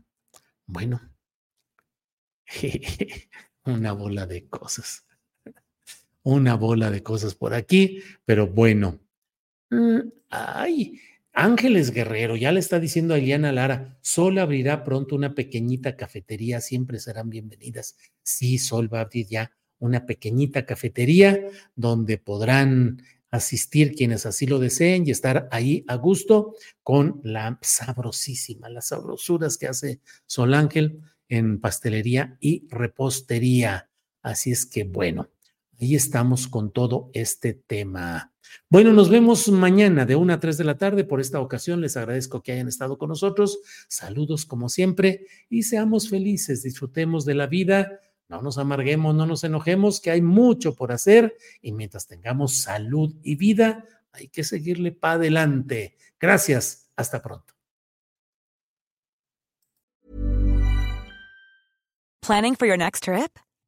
bueno, 0.66 1.02
una 3.66 3.92
bola 3.92 4.26
de 4.26 4.48
cosas. 4.48 5.06
Una 6.26 6.56
bola 6.56 6.90
de 6.90 7.04
cosas 7.04 7.36
por 7.36 7.54
aquí, 7.54 8.02
pero 8.26 8.48
bueno. 8.48 9.00
Mm, 9.70 10.00
ay, 10.32 11.00
Ángeles 11.34 11.92
Guerrero, 11.92 12.36
ya 12.36 12.52
le 12.52 12.60
está 12.60 12.80
diciendo 12.80 13.14
a 13.14 13.20
Eliana 13.20 13.52
Lara, 13.52 14.00
Sol 14.02 14.40
abrirá 14.40 14.84
pronto 14.84 15.16
una 15.16 15.36
pequeñita 15.36 15.96
cafetería, 15.96 16.62
siempre 16.62 16.98
serán 16.98 17.30
bienvenidas. 17.30 17.96
Sí, 18.24 18.58
Sol 18.58 18.92
va 18.92 19.00
a 19.00 19.02
abrir 19.02 19.28
ya 19.28 19.52
una 19.78 20.08
pequeñita 20.08 20.66
cafetería 20.66 21.40
donde 21.76 22.18
podrán 22.18 23.04
asistir 23.30 23.94
quienes 23.94 24.26
así 24.26 24.48
lo 24.48 24.58
deseen 24.58 25.06
y 25.06 25.12
estar 25.12 25.48
ahí 25.52 25.86
a 25.88 25.96
gusto 25.96 26.56
con 26.82 27.22
la 27.24 27.60
sabrosísima, 27.62 28.68
las 28.70 28.88
sabrosuras 28.88 29.60
que 29.60 29.68
hace 29.68 30.00
Sol 30.26 30.56
Ángel 30.56 31.02
en 31.30 31.62
pastelería 31.62 32.36
y 32.40 32.68
repostería. 32.68 33.92
Así 34.24 34.52
es 34.52 34.66
que 34.66 34.86
bueno, 34.86 35.30
ahí 35.80 35.96
estamos 35.96 36.48
con 36.48 36.72
todo 36.72 37.10
este 37.14 37.54
tema. 37.54 38.32
Bueno, 38.70 38.94
nos 38.94 39.10
vemos 39.10 39.50
mañana 39.50 40.06
de 40.06 40.16
1 40.16 40.34
a 40.34 40.40
3 40.40 40.58
de 40.58 40.64
la 40.64 40.78
tarde. 40.78 41.04
Por 41.04 41.20
esta 41.20 41.40
ocasión 41.40 41.82
les 41.82 41.98
agradezco 41.98 42.42
que 42.42 42.52
hayan 42.52 42.68
estado 42.68 42.98
con 42.98 43.10
nosotros. 43.10 43.60
Saludos 43.88 44.46
como 44.46 44.70
siempre 44.70 45.26
y 45.50 45.64
seamos 45.64 46.10
felices, 46.10 46.64
disfrutemos 46.64 47.26
de 47.26 47.36
la 47.36 47.48
vida 47.48 48.00
no 48.28 48.42
nos 48.42 48.58
amarguemos, 48.58 49.14
no 49.14 49.26
nos 49.26 49.44
enojemos, 49.44 50.02
que 50.02 50.12
hay 50.12 50.22
mucho 50.22 50.74
por 50.74 50.92
hacer 50.92 51.38
y 51.62 51.72
mientras 51.72 52.08
tengamos 52.08 52.58
salud 52.58 53.14
y 53.22 53.36
vida, 53.36 53.86
hay 54.12 54.30
que 54.30 54.44
seguirle 54.44 54.92
para 54.92 55.16
adelante. 55.16 55.96
Gracias, 56.20 56.90
hasta 56.96 57.22
pronto. 57.22 57.54
Planning 62.22 62.56
for 62.56 62.68
your 62.68 62.78
next 62.78 63.04
trip? 63.04 63.45